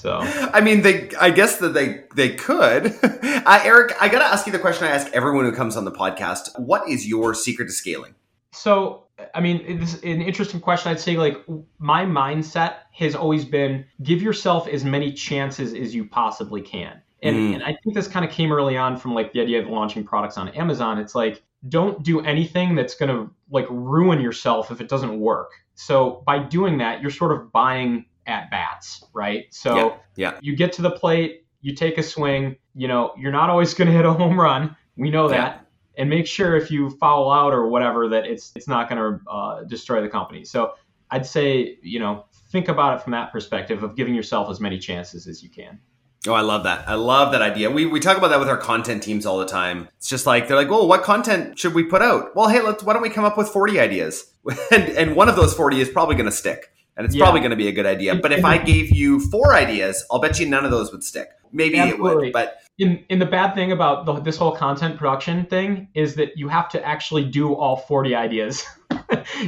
So 0.00 0.20
I 0.20 0.62
mean, 0.62 0.80
they. 0.80 1.10
I 1.20 1.30
guess 1.30 1.58
that 1.58 1.74
they 1.74 2.04
they 2.14 2.34
could. 2.34 2.94
Uh, 3.40 3.58
Eric, 3.64 3.94
I 4.00 4.08
gotta 4.08 4.26
ask 4.26 4.46
you 4.46 4.52
the 4.52 4.58
question 4.58 4.86
I 4.86 4.90
ask 4.90 5.10
everyone 5.12 5.46
who 5.46 5.52
comes 5.52 5.74
on 5.74 5.86
the 5.86 5.90
podcast. 5.90 6.58
What 6.58 6.86
is 6.88 7.08
your 7.08 7.32
secret 7.32 7.66
to 7.66 7.72
scaling? 7.72 8.14
So, 8.52 9.06
I 9.34 9.40
mean, 9.40 9.62
it's 9.66 9.94
an 9.94 10.20
interesting 10.20 10.60
question. 10.60 10.92
I'd 10.92 11.00
say 11.00 11.16
like 11.16 11.38
my 11.78 12.04
mindset 12.04 12.74
has 12.92 13.14
always 13.14 13.46
been 13.46 13.86
give 14.02 14.20
yourself 14.20 14.68
as 14.68 14.84
many 14.84 15.12
chances 15.12 15.72
as 15.72 15.94
you 15.94 16.04
possibly 16.04 16.60
can. 16.60 17.00
And, 17.22 17.36
mm. 17.36 17.54
and 17.54 17.62
I 17.62 17.78
think 17.82 17.94
this 17.94 18.08
kind 18.08 18.24
of 18.24 18.30
came 18.30 18.52
early 18.52 18.76
on 18.76 18.98
from 18.98 19.14
like 19.14 19.32
the 19.32 19.40
idea 19.40 19.60
of 19.62 19.68
launching 19.68 20.04
products 20.04 20.36
on 20.36 20.48
Amazon. 20.50 20.98
It's 20.98 21.14
like 21.14 21.42
don't 21.68 22.02
do 22.02 22.20
anything 22.20 22.74
that's 22.74 22.94
going 22.94 23.08
to 23.08 23.32
like 23.50 23.66
ruin 23.70 24.20
yourself 24.20 24.70
if 24.70 24.80
it 24.80 24.88
doesn't 24.88 25.18
work. 25.18 25.50
So 25.74 26.22
by 26.26 26.40
doing 26.40 26.78
that, 26.78 27.00
you're 27.00 27.10
sort 27.10 27.32
of 27.32 27.50
buying 27.52 28.04
at 28.26 28.50
bats, 28.50 29.04
right? 29.12 29.46
So 29.50 29.76
yeah, 29.76 29.96
yeah. 30.16 30.38
you 30.40 30.56
get 30.56 30.72
to 30.74 30.82
the 30.82 30.90
plate, 30.90 31.44
you 31.60 31.74
take 31.74 31.98
a 31.98 32.02
swing, 32.02 32.56
you 32.74 32.88
know, 32.88 33.12
you're 33.18 33.32
not 33.32 33.50
always 33.50 33.74
going 33.74 33.88
to 33.90 33.94
hit 33.94 34.04
a 34.04 34.12
home 34.12 34.38
run. 34.38 34.76
We 34.96 35.10
know 35.10 35.28
that. 35.28 35.36
Yeah. 35.36 35.60
And 35.96 36.08
make 36.08 36.26
sure 36.26 36.56
if 36.56 36.70
you 36.70 36.90
foul 36.98 37.30
out 37.30 37.52
or 37.52 37.68
whatever 37.68 38.08
that 38.08 38.24
it's 38.24 38.52
it's 38.54 38.68
not 38.68 38.88
going 38.88 38.98
to 38.98 39.30
uh, 39.30 39.64
destroy 39.64 40.00
the 40.00 40.08
company. 40.08 40.44
So 40.44 40.74
I'd 41.10 41.26
say, 41.26 41.78
you 41.82 41.98
know, 41.98 42.26
think 42.50 42.68
about 42.68 42.98
it 42.98 43.02
from 43.02 43.12
that 43.12 43.32
perspective 43.32 43.82
of 43.82 43.96
giving 43.96 44.14
yourself 44.14 44.48
as 44.50 44.60
many 44.60 44.78
chances 44.78 45.26
as 45.26 45.42
you 45.42 45.50
can. 45.50 45.78
Oh, 46.26 46.34
I 46.34 46.42
love 46.42 46.64
that. 46.64 46.86
I 46.86 46.94
love 46.94 47.32
that 47.32 47.40
idea. 47.40 47.70
We, 47.70 47.86
we 47.86 47.98
talk 47.98 48.18
about 48.18 48.28
that 48.28 48.38
with 48.38 48.48
our 48.48 48.58
content 48.58 49.02
teams 49.02 49.24
all 49.24 49.38
the 49.38 49.46
time. 49.46 49.88
It's 49.96 50.08
just 50.08 50.26
like, 50.26 50.48
they're 50.48 50.56
like, 50.56 50.68
well, 50.68 50.86
what 50.86 51.02
content 51.02 51.58
should 51.58 51.72
we 51.72 51.82
put 51.82 52.02
out? 52.02 52.36
Well, 52.36 52.48
hey, 52.48 52.60
let's, 52.60 52.82
why 52.82 52.92
don't 52.92 53.00
we 53.00 53.08
come 53.08 53.24
up 53.24 53.38
with 53.38 53.48
40 53.48 53.80
ideas? 53.80 54.30
and, 54.70 54.84
and 54.90 55.16
one 55.16 55.30
of 55.30 55.36
those 55.36 55.54
40 55.54 55.80
is 55.80 55.88
probably 55.88 56.16
going 56.16 56.26
to 56.26 56.32
stick 56.32 56.70
and 57.00 57.06
it's 57.06 57.16
yeah. 57.16 57.24
probably 57.24 57.40
going 57.40 57.50
to 57.50 57.56
be 57.56 57.66
a 57.66 57.72
good 57.72 57.86
idea. 57.86 58.14
But 58.14 58.30
if 58.30 58.44
I 58.44 58.58
gave 58.58 58.94
you 58.94 59.20
four 59.30 59.54
ideas, 59.54 60.04
I'll 60.10 60.20
bet 60.20 60.38
you 60.38 60.44
none 60.44 60.66
of 60.66 60.70
those 60.70 60.92
would 60.92 61.02
stick. 61.02 61.30
Maybe 61.50 61.78
Absolutely. 61.78 62.10
it 62.10 62.14
would, 62.26 62.32
but 62.34 62.58
in 62.76 63.02
in 63.08 63.18
the 63.18 63.26
bad 63.26 63.54
thing 63.54 63.72
about 63.72 64.04
the, 64.04 64.20
this 64.20 64.36
whole 64.36 64.54
content 64.54 64.98
production 64.98 65.46
thing 65.46 65.88
is 65.94 66.14
that 66.16 66.36
you 66.36 66.48
have 66.48 66.68
to 66.68 66.86
actually 66.86 67.24
do 67.24 67.54
all 67.54 67.76
40 67.76 68.14
ideas. 68.14 68.66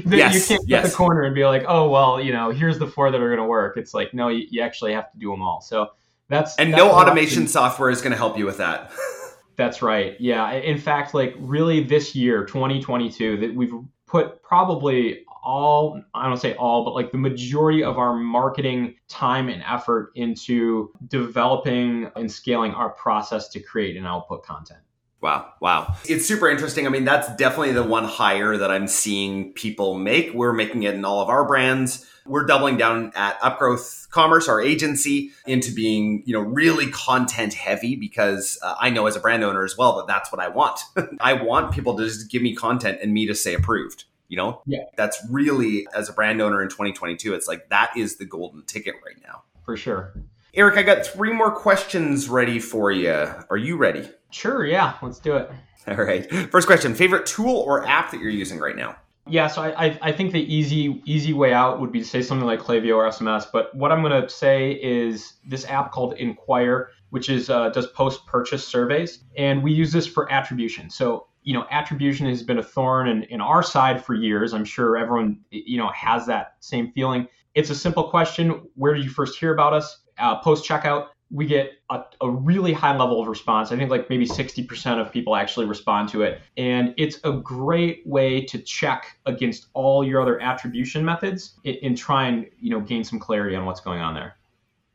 yes, 0.06 0.34
you 0.34 0.56
can't 0.56 0.66
get 0.66 0.84
the 0.84 0.90
corner 0.90 1.22
and 1.24 1.34
be 1.34 1.44
like, 1.44 1.64
oh 1.68 1.90
well, 1.90 2.22
you 2.22 2.32
know, 2.32 2.48
here's 2.48 2.78
the 2.78 2.86
four 2.86 3.10
that 3.10 3.20
are 3.20 3.28
going 3.28 3.38
to 3.38 3.44
work. 3.44 3.76
It's 3.76 3.92
like 3.92 4.14
no, 4.14 4.28
you, 4.28 4.46
you, 4.48 4.62
actually 4.62 4.94
have 4.94 5.12
to 5.12 5.18
do 5.18 5.30
them 5.30 5.42
all. 5.42 5.60
So 5.60 5.90
that's 6.28 6.56
and 6.56 6.72
that's 6.72 6.82
no 6.82 6.90
automation 6.90 7.46
software 7.46 7.90
is 7.90 8.00
going 8.00 8.12
to 8.12 8.16
help 8.16 8.38
you 8.38 8.46
with 8.46 8.56
that. 8.56 8.90
that's 9.56 9.82
right. 9.82 10.18
Yeah. 10.18 10.52
In 10.52 10.78
fact, 10.78 11.12
like 11.12 11.34
really 11.38 11.84
this 11.84 12.14
year, 12.14 12.46
2022, 12.46 13.36
that 13.36 13.54
we've 13.54 13.74
put 14.06 14.42
probably 14.42 15.26
all 15.42 16.02
I 16.14 16.28
don't 16.28 16.38
say 16.38 16.54
all, 16.54 16.84
but 16.84 16.94
like 16.94 17.12
the 17.12 17.18
majority 17.18 17.82
of 17.82 17.98
our 17.98 18.14
marketing 18.14 18.96
time 19.08 19.48
and 19.48 19.62
effort 19.62 20.12
into 20.14 20.92
developing 21.08 22.10
and 22.16 22.30
scaling 22.30 22.72
our 22.72 22.90
process 22.90 23.48
to 23.50 23.60
create 23.60 23.96
and 23.96 24.06
output 24.06 24.44
content. 24.44 24.80
Wow. 25.20 25.52
Wow. 25.60 25.94
It's 26.08 26.26
super 26.26 26.48
interesting. 26.48 26.84
I 26.84 26.90
mean, 26.90 27.04
that's 27.04 27.34
definitely 27.36 27.72
the 27.72 27.84
one 27.84 28.04
hire 28.04 28.56
that 28.56 28.72
I'm 28.72 28.88
seeing 28.88 29.52
people 29.52 29.96
make. 29.96 30.34
We're 30.34 30.52
making 30.52 30.82
it 30.82 30.94
in 30.94 31.04
all 31.04 31.20
of 31.20 31.28
our 31.28 31.46
brands. 31.46 32.08
We're 32.26 32.44
doubling 32.44 32.76
down 32.76 33.12
at 33.14 33.38
Upgrowth 33.40 34.08
Commerce, 34.10 34.48
our 34.48 34.60
agency, 34.60 35.30
into 35.46 35.72
being, 35.72 36.22
you 36.26 36.32
know, 36.34 36.40
really 36.40 36.88
content 36.90 37.54
heavy 37.54 37.94
because 37.94 38.58
uh, 38.62 38.74
I 38.80 38.90
know 38.90 39.06
as 39.06 39.14
a 39.14 39.20
brand 39.20 39.44
owner 39.44 39.64
as 39.64 39.78
well 39.78 39.96
that 39.96 40.08
that's 40.08 40.30
what 40.32 40.40
I 40.40 40.48
want. 40.48 40.80
I 41.20 41.34
want 41.34 41.72
people 41.72 41.96
to 41.96 42.04
just 42.04 42.28
give 42.30 42.42
me 42.42 42.54
content 42.54 42.98
and 43.00 43.12
me 43.12 43.26
to 43.26 43.34
say 43.34 43.54
approved 43.54 44.04
you 44.32 44.38
know 44.38 44.62
yeah 44.66 44.84
that's 44.96 45.24
really 45.30 45.86
as 45.94 46.08
a 46.08 46.12
brand 46.12 46.40
owner 46.40 46.62
in 46.62 46.68
2022 46.68 47.34
it's 47.34 47.46
like 47.46 47.68
that 47.68 47.92
is 47.96 48.16
the 48.16 48.24
golden 48.24 48.64
ticket 48.64 48.94
right 49.04 49.16
now 49.22 49.42
for 49.64 49.76
sure 49.76 50.14
Eric, 50.54 50.76
I 50.76 50.82
got 50.82 51.06
three 51.06 51.32
more 51.32 51.50
questions 51.50 52.28
ready 52.28 52.58
for 52.58 52.92
you. 52.92 53.10
Are 53.48 53.56
you 53.56 53.78
ready? 53.78 54.06
Sure, 54.30 54.66
yeah, 54.66 54.98
let's 55.00 55.18
do 55.18 55.34
it. 55.34 55.50
All 55.88 55.94
right. 55.94 56.30
First 56.50 56.66
question 56.66 56.94
Favorite 56.94 57.24
tool 57.24 57.56
or 57.56 57.86
app 57.86 58.10
that 58.10 58.20
you're 58.20 58.30
using 58.30 58.58
right 58.58 58.76
now? 58.76 58.96
Yeah, 59.26 59.46
so 59.46 59.62
I, 59.62 59.86
I, 59.86 59.98
I 60.02 60.12
think 60.12 60.32
the 60.32 60.54
easy 60.54 61.00
easy 61.06 61.32
way 61.32 61.52
out 61.52 61.80
would 61.80 61.92
be 61.92 62.00
to 62.00 62.04
say 62.04 62.22
something 62.22 62.46
like 62.46 62.60
Klaviyo 62.60 62.96
or 62.96 63.08
SMS. 63.08 63.46
But 63.50 63.74
what 63.74 63.92
I'm 63.92 64.02
going 64.02 64.20
to 64.20 64.28
say 64.28 64.72
is 64.72 65.34
this 65.46 65.64
app 65.66 65.92
called 65.92 66.14
Enquire, 66.14 66.90
which 67.10 67.30
is 67.30 67.48
uh, 67.48 67.70
does 67.70 67.86
post 67.88 68.26
purchase 68.26 68.66
surveys, 68.66 69.24
and 69.36 69.62
we 69.62 69.72
use 69.72 69.92
this 69.92 70.06
for 70.06 70.30
attribution. 70.30 70.90
So 70.90 71.28
you 71.42 71.54
know, 71.54 71.66
attribution 71.70 72.26
has 72.26 72.42
been 72.42 72.58
a 72.58 72.62
thorn 72.62 73.08
in, 73.08 73.24
in 73.24 73.40
our 73.40 73.62
side 73.62 74.04
for 74.04 74.14
years. 74.14 74.54
I'm 74.54 74.64
sure 74.64 74.96
everyone 74.96 75.40
you 75.50 75.78
know 75.78 75.88
has 75.88 76.26
that 76.26 76.56
same 76.60 76.92
feeling. 76.92 77.28
It's 77.54 77.70
a 77.70 77.74
simple 77.74 78.08
question: 78.08 78.62
Where 78.74 78.94
did 78.94 79.04
you 79.04 79.10
first 79.10 79.38
hear 79.38 79.52
about 79.52 79.72
us? 79.72 79.98
Uh, 80.18 80.38
post 80.40 80.68
checkout, 80.68 81.08
we 81.32 81.46
get 81.46 81.72
a, 81.90 82.02
a, 82.20 82.30
really 82.30 82.72
high 82.74 82.96
level 82.96 83.20
of 83.20 83.26
response. 83.26 83.72
I 83.72 83.76
think 83.76 83.90
like 83.90 84.10
maybe 84.10 84.26
60% 84.26 85.00
of 85.00 85.10
people 85.10 85.34
actually 85.34 85.64
respond 85.64 86.10
to 86.10 86.22
it. 86.22 86.42
And 86.58 86.94
it's 86.98 87.18
a 87.24 87.32
great 87.32 88.06
way 88.06 88.44
to 88.44 88.58
check 88.58 89.18
against 89.24 89.68
all 89.72 90.04
your 90.04 90.20
other 90.20 90.38
attribution 90.40 91.02
methods 91.02 91.58
and 91.64 91.96
try 91.96 92.26
and, 92.26 92.46
you 92.60 92.68
know, 92.70 92.80
gain 92.80 93.02
some 93.02 93.18
clarity 93.18 93.56
on 93.56 93.64
what's 93.64 93.80
going 93.80 94.00
on 94.00 94.14
there. 94.14 94.36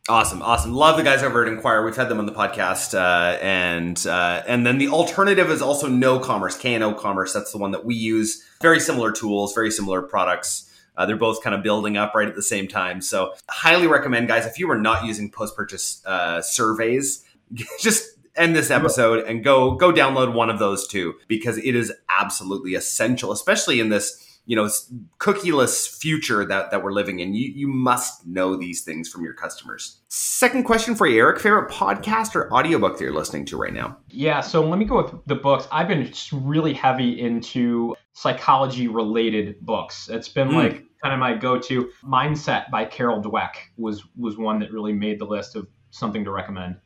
Awesome, 0.10 0.41
awesome. 0.41 0.74
Love 0.74 0.96
the 0.96 1.04
guys 1.04 1.22
over 1.22 1.46
at 1.46 1.52
Enquire. 1.52 1.84
We've 1.84 1.96
had 1.96 2.08
them 2.08 2.20
on 2.20 2.26
the 2.26 2.32
podcast, 2.32 2.98
uh, 2.98 3.38
and 3.39 4.08
uh, 4.08 4.41
and 4.48 4.65
then 4.65 4.78
the 4.78 4.88
alternative 4.88 5.50
is 5.50 5.62
also 5.62 5.89
KnoCommerce, 5.89 6.58
K 6.62 6.76
N 6.76 6.82
O 6.82 6.93
Commerce. 6.93 7.34
That's 7.34 7.52
the 7.52 7.58
one 7.58 7.72
that 7.72 7.84
we 7.84 7.93
use. 7.93 8.41
Very 8.62 8.80
similar 8.80 9.12
tools, 9.12 9.54
very 9.54 9.70
similar 9.70 10.02
products. 10.02 10.72
Uh, 10.96 11.06
they're 11.06 11.17
both 11.17 11.43
kind 11.43 11.54
of 11.54 11.62
building 11.62 11.98
up 11.98 12.15
right 12.15 12.30
at 12.30 12.36
the 12.36 12.41
same 12.41 12.70
time. 12.70 13.02
So, 13.02 13.34
highly 13.50 13.86
recommend, 13.88 14.30
guys, 14.30 14.46
if 14.46 14.58
you 14.58 14.72
are 14.72 14.80
not 14.80 15.04
using 15.04 15.30
post 15.30 15.58
purchase 15.58 16.02
uh, 16.06 16.41
surveys, 16.41 17.26
just 17.82 18.17
end 18.38 18.56
this 18.56 18.72
episode 18.72 19.26
and 19.26 19.43
go 19.43 19.76
go 19.76 19.91
download 19.91 20.34
one 20.34 20.50
of 20.50 20.58
those 20.58 20.88
two 20.88 21.15
because 21.28 21.58
it 21.58 21.76
is 21.76 21.91
absolutely 22.08 22.76
essential, 22.76 23.34
especially 23.34 23.82
in 23.82 23.89
this 23.89 24.27
you 24.48 24.56
know 24.56 24.70
cookieless 25.20 25.88
future 25.88 26.46
that 26.46 26.72
that 26.72 26.84
we're 26.84 26.94
living 26.94 27.20
in. 27.20 27.34
You 27.36 27.52
you 27.54 27.68
must 27.68 28.26
know 28.26 28.56
these 28.56 28.82
things 28.82 29.10
from 29.10 29.24
your 29.24 29.34
customers. 29.34 30.02
Second 30.08 30.64
question 30.64 30.96
for 30.96 31.06
you, 31.06 31.20
Eric: 31.20 31.40
favorite 31.40 31.70
podcast 31.70 32.34
or 32.34 32.52
audiobook 32.52 32.98
that 32.98 33.04
you're 33.04 33.14
listening 33.14 33.46
to 33.48 33.58
right 33.58 33.74
now? 33.74 33.98
Yeah, 34.10 34.40
so 34.42 34.68
let 34.68 34.80
me 34.80 34.86
go 34.86 35.04
with 35.04 35.14
the 35.28 35.36
books. 35.36 35.68
I've 35.72 35.90
been 35.90 36.12
really 36.32 36.74
heavy 36.74 37.20
into 37.20 37.96
psychology 38.14 38.88
related 38.88 39.60
books. 39.62 40.10
It's 40.10 40.30
been 40.30 40.48
mm. 40.48 40.56
like 40.56 40.84
kind 41.04 41.14
of 41.14 41.20
my 41.20 41.36
go-to. 41.36 41.92
Mindset 42.04 42.72
by 42.72 42.86
Carol 42.86 43.22
Dweck 43.22 43.56
was 43.76 44.04
was 44.16 44.38
one 44.38 44.60
that 44.60 44.72
really 44.72 44.94
made 44.94 45.20
the 45.20 45.26
list 45.26 45.58
of 45.58 45.68
something 45.92 46.24
to 46.24 46.32
recommend. 46.32 46.78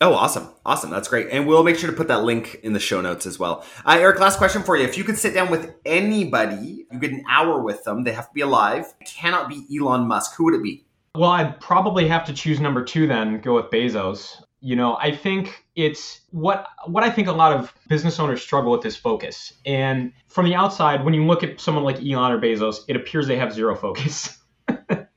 Oh, 0.00 0.14
awesome. 0.14 0.48
Awesome. 0.66 0.90
That's 0.90 1.08
great. 1.08 1.28
And 1.30 1.46
we'll 1.46 1.62
make 1.62 1.76
sure 1.76 1.88
to 1.88 1.96
put 1.96 2.08
that 2.08 2.24
link 2.24 2.56
in 2.62 2.72
the 2.72 2.80
show 2.80 3.00
notes 3.00 3.26
as 3.26 3.38
well. 3.38 3.64
Uh, 3.86 3.96
Eric, 3.98 4.18
last 4.18 4.38
question 4.38 4.62
for 4.62 4.76
you. 4.76 4.84
If 4.84 4.98
you 4.98 5.04
could 5.04 5.16
sit 5.16 5.34
down 5.34 5.50
with 5.50 5.72
anybody, 5.84 6.86
you 6.90 6.98
get 6.98 7.12
an 7.12 7.24
hour 7.28 7.62
with 7.62 7.84
them, 7.84 8.02
they 8.02 8.12
have 8.12 8.28
to 8.28 8.34
be 8.34 8.40
alive, 8.40 8.92
it 9.00 9.06
cannot 9.06 9.48
be 9.48 9.64
Elon 9.74 10.06
Musk. 10.08 10.34
Who 10.36 10.44
would 10.44 10.54
it 10.54 10.62
be? 10.62 10.84
Well, 11.14 11.30
I'd 11.30 11.60
probably 11.60 12.08
have 12.08 12.24
to 12.26 12.32
choose 12.32 12.58
number 12.58 12.82
two 12.82 13.06
then, 13.06 13.40
go 13.40 13.54
with 13.54 13.66
Bezos. 13.66 14.42
You 14.60 14.74
know, 14.74 14.96
I 14.96 15.14
think 15.14 15.64
it's 15.76 16.22
what 16.30 16.66
what 16.86 17.04
I 17.04 17.10
think 17.10 17.28
a 17.28 17.32
lot 17.32 17.52
of 17.52 17.72
business 17.88 18.18
owners 18.18 18.42
struggle 18.42 18.72
with 18.72 18.84
is 18.86 18.96
focus. 18.96 19.52
And 19.64 20.12
from 20.26 20.46
the 20.46 20.54
outside, 20.54 21.04
when 21.04 21.14
you 21.14 21.24
look 21.24 21.42
at 21.44 21.60
someone 21.60 21.84
like 21.84 21.96
Elon 21.96 22.32
or 22.32 22.40
Bezos, 22.40 22.78
it 22.88 22.96
appears 22.96 23.28
they 23.28 23.36
have 23.36 23.52
zero 23.52 23.76
focus. 23.76 24.38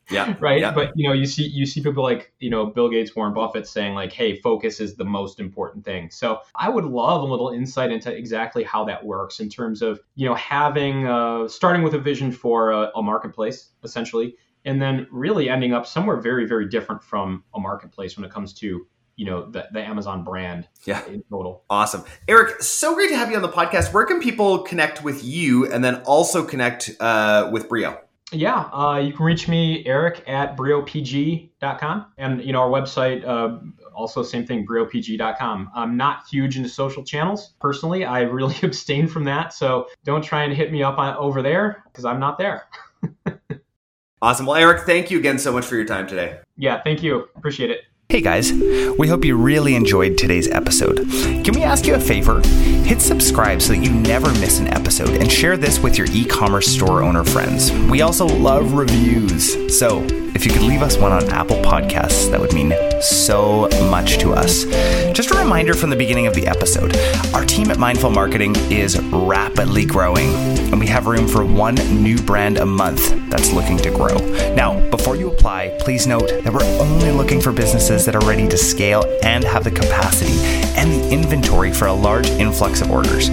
yeah. 0.10 0.36
Right. 0.40 0.62
Yeah. 0.62 0.72
But 0.72 0.92
you 0.96 1.08
know, 1.08 1.14
you 1.14 1.26
see 1.26 1.48
you 1.48 1.66
see 1.66 1.82
people 1.82 2.04
like, 2.04 2.34
you 2.40 2.50
know, 2.50 2.68
Bill 2.68 2.90
Gates, 2.90 3.16
Warren 3.16 3.34
Buffett 3.34 3.68
saying 3.68 3.94
like, 3.94 4.14
hey, 4.14 4.40
focus 4.40 4.80
is 4.80 4.96
the 4.96 5.06
most 5.06 5.40
important 5.40 5.84
thing. 5.86 6.10
So 6.10 6.40
I 6.56 6.70
would 6.70 6.86
love 6.86 7.22
a 7.22 7.26
little 7.26 7.50
insight 7.50 7.92
into 7.92 8.16
exactly 8.16 8.64
how 8.64 8.86
that 8.86 9.06
works 9.06 9.40
in 9.40 9.50
terms 9.50 9.82
of, 9.82 10.00
you 10.16 10.28
know, 10.28 10.36
having 10.36 11.08
uh, 11.08 11.48
starting 11.48 11.84
with 11.84 11.94
a 11.94 12.00
vision 12.00 12.32
for 12.32 12.72
a, 12.72 12.92
a 12.96 13.02
marketplace, 13.02 13.72
essentially, 13.84 14.36
and 14.66 14.82
then 14.82 15.08
really 15.12 15.50
ending 15.50 15.74
up 15.74 15.86
somewhere 15.86 16.18
very, 16.18 16.46
very 16.46 16.68
different 16.68 17.04
from 17.04 17.44
a 17.54 17.60
marketplace 17.60 18.18
when 18.18 18.26
it 18.26 18.32
comes 18.32 18.54
to 18.54 18.86
you 19.18 19.26
know 19.26 19.50
the, 19.50 19.68
the 19.74 19.82
Amazon 19.82 20.24
brand 20.24 20.68
yeah. 20.86 21.04
in 21.08 21.24
total. 21.30 21.66
Awesome. 21.70 22.04
Eric, 22.28 22.62
so 22.62 22.94
great 22.94 23.10
to 23.10 23.18
have 23.18 23.30
you 23.30 23.36
on 23.36 23.42
the 23.42 23.50
podcast. 23.50 23.92
Where 23.92 24.06
can 24.06 24.22
people 24.22 24.60
connect 24.60 25.04
with 25.04 25.24
you 25.24 25.70
and 25.72 25.84
then 25.84 25.96
also 26.06 26.46
connect 26.46 26.92
uh, 27.00 27.50
with 27.52 27.68
Brio? 27.68 28.00
Yeah, 28.32 28.70
uh, 28.74 28.98
you 28.98 29.14
can 29.14 29.26
reach 29.26 29.48
me, 29.48 29.86
Eric, 29.86 30.24
at 30.28 30.58
briopg.com. 30.58 32.08
And, 32.18 32.44
you 32.44 32.52
know, 32.52 32.60
our 32.60 32.70
website, 32.70 33.26
uh, 33.26 33.60
also 33.96 34.22
same 34.22 34.46
thing, 34.46 34.66
briopg.com. 34.66 35.72
I'm 35.74 35.96
not 35.96 36.24
huge 36.30 36.58
into 36.58 36.68
social 36.68 37.04
channels. 37.04 37.54
Personally, 37.62 38.04
I 38.04 38.22
really 38.22 38.56
abstain 38.64 39.08
from 39.08 39.24
that. 39.26 39.54
So 39.54 39.88
don't 40.04 40.24
try 40.24 40.44
and 40.44 40.54
hit 40.54 40.72
me 40.72 40.84
up 40.84 40.98
on, 40.98 41.16
over 41.16 41.42
there 41.42 41.84
because 41.86 42.04
I'm 42.04 42.20
not 42.20 42.38
there. 42.38 42.68
awesome. 44.22 44.46
Well, 44.46 44.58
Eric, 44.58 44.82
thank 44.82 45.10
you 45.10 45.20
again 45.20 45.40
so 45.40 45.54
much 45.54 45.66
for 45.66 45.76
your 45.76 45.86
time 45.86 46.06
today. 46.06 46.40
Yeah, 46.58 46.82
thank 46.82 47.02
you. 47.02 47.30
Appreciate 47.36 47.72
it. 47.72 47.82
Hey 48.10 48.22
guys, 48.22 48.54
we 48.54 49.10
hope 49.10 49.26
you 49.26 49.36
really 49.36 49.76
enjoyed 49.76 50.18
today's 50.18 50.48
episode. 50.48 50.96
Can 51.44 51.54
we 51.54 51.64
ask 51.64 51.86
you 51.86 51.96
a 51.96 52.00
favor? 52.00 52.40
Hit 52.48 53.02
subscribe 53.02 53.62
so 53.62 53.74
that 53.74 53.84
you 53.84 53.92
never 53.92 54.28
miss 54.40 54.60
an 54.60 54.68
episode 54.70 55.10
and 55.10 55.30
share 55.30 55.58
this 55.58 55.78
with 55.82 55.98
your 55.98 56.08
e 56.12 56.24
commerce 56.24 56.68
store 56.68 57.04
owner 57.04 57.26
friends. 57.26 57.70
We 57.92 58.04
also 58.04 58.26
love 58.26 58.72
reviews. 58.76 59.78
So, 59.78 60.06
if 60.34 60.46
you 60.46 60.52
could 60.52 60.62
leave 60.62 60.84
us 60.84 60.98
one 60.98 61.12
on 61.12 61.28
Apple 61.30 61.58
Podcasts, 61.58 62.32
that 62.32 62.40
would 62.40 62.54
mean 62.54 62.74
so 63.02 63.68
much 63.90 64.20
to 64.20 64.32
us. 64.32 64.64
Just 65.14 65.32
a 65.32 65.38
reminder 65.38 65.74
from 65.74 65.90
the 65.90 65.96
beginning 65.96 66.28
of 66.28 66.34
the 66.34 66.48
episode 66.48 66.96
our 67.34 67.44
team 67.44 67.70
at 67.72 67.78
Mindful 67.78 68.12
Marketing 68.12 68.56
is 68.72 68.98
rapidly 69.02 69.84
growing, 69.84 70.30
and 70.72 70.80
we 70.80 70.88
have 70.88 71.08
room 71.08 71.28
for 71.28 71.44
one 71.44 71.76
new 71.76 72.18
brand 72.20 72.58
a 72.58 72.66
month 72.66 73.16
that's 73.30 73.52
looking 73.52 73.78
to 73.80 73.90
grow. 73.90 74.16
Now, 74.54 74.80
before 74.92 75.16
you 75.16 75.30
apply, 75.32 75.76
please 75.82 76.08
note 76.08 76.30
that 76.30 76.54
we're 76.54 76.64
only 76.80 77.12
looking 77.12 77.42
for 77.42 77.52
businesses 77.98 78.06
that 78.06 78.16
are 78.16 78.30
ready 78.30 78.48
to 78.48 78.58
scale 78.58 79.04
and 79.24 79.44
have 79.44 79.64
the 79.64 79.72
capacity 79.72 80.38
and 80.78 80.92
the 80.92 81.10
inventory 81.12 81.72
for 81.72 81.88
a 81.88 81.94
large 81.94 82.28
influx 82.30 82.82
of 82.82 82.92
orders. 82.92 83.30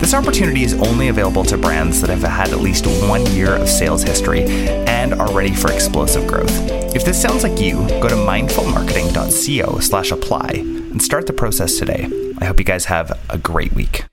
This 0.00 0.14
opportunity 0.14 0.62
is 0.62 0.74
only 0.74 1.08
available 1.08 1.44
to 1.44 1.56
brands 1.56 2.00
that 2.00 2.10
have 2.10 2.22
had 2.22 2.50
at 2.50 2.60
least 2.60 2.86
one 3.08 3.26
year 3.26 3.54
of 3.54 3.68
sales 3.68 4.02
history 4.02 4.44
and 4.86 5.14
are 5.14 5.32
ready 5.32 5.54
for 5.54 5.72
explosive 5.72 6.26
growth. 6.26 6.50
If 6.94 7.04
this 7.04 7.20
sounds 7.20 7.42
like 7.42 7.60
you, 7.60 7.74
go 8.00 8.08
to 8.08 8.14
mindfulmarketing.co 8.14 9.80
slash 9.80 10.10
apply 10.10 10.50
and 10.54 11.02
start 11.02 11.26
the 11.26 11.32
process 11.32 11.78
today. 11.78 12.08
I 12.38 12.44
hope 12.46 12.58
you 12.58 12.64
guys 12.64 12.86
have 12.86 13.18
a 13.28 13.38
great 13.38 13.72
week. 13.72 14.04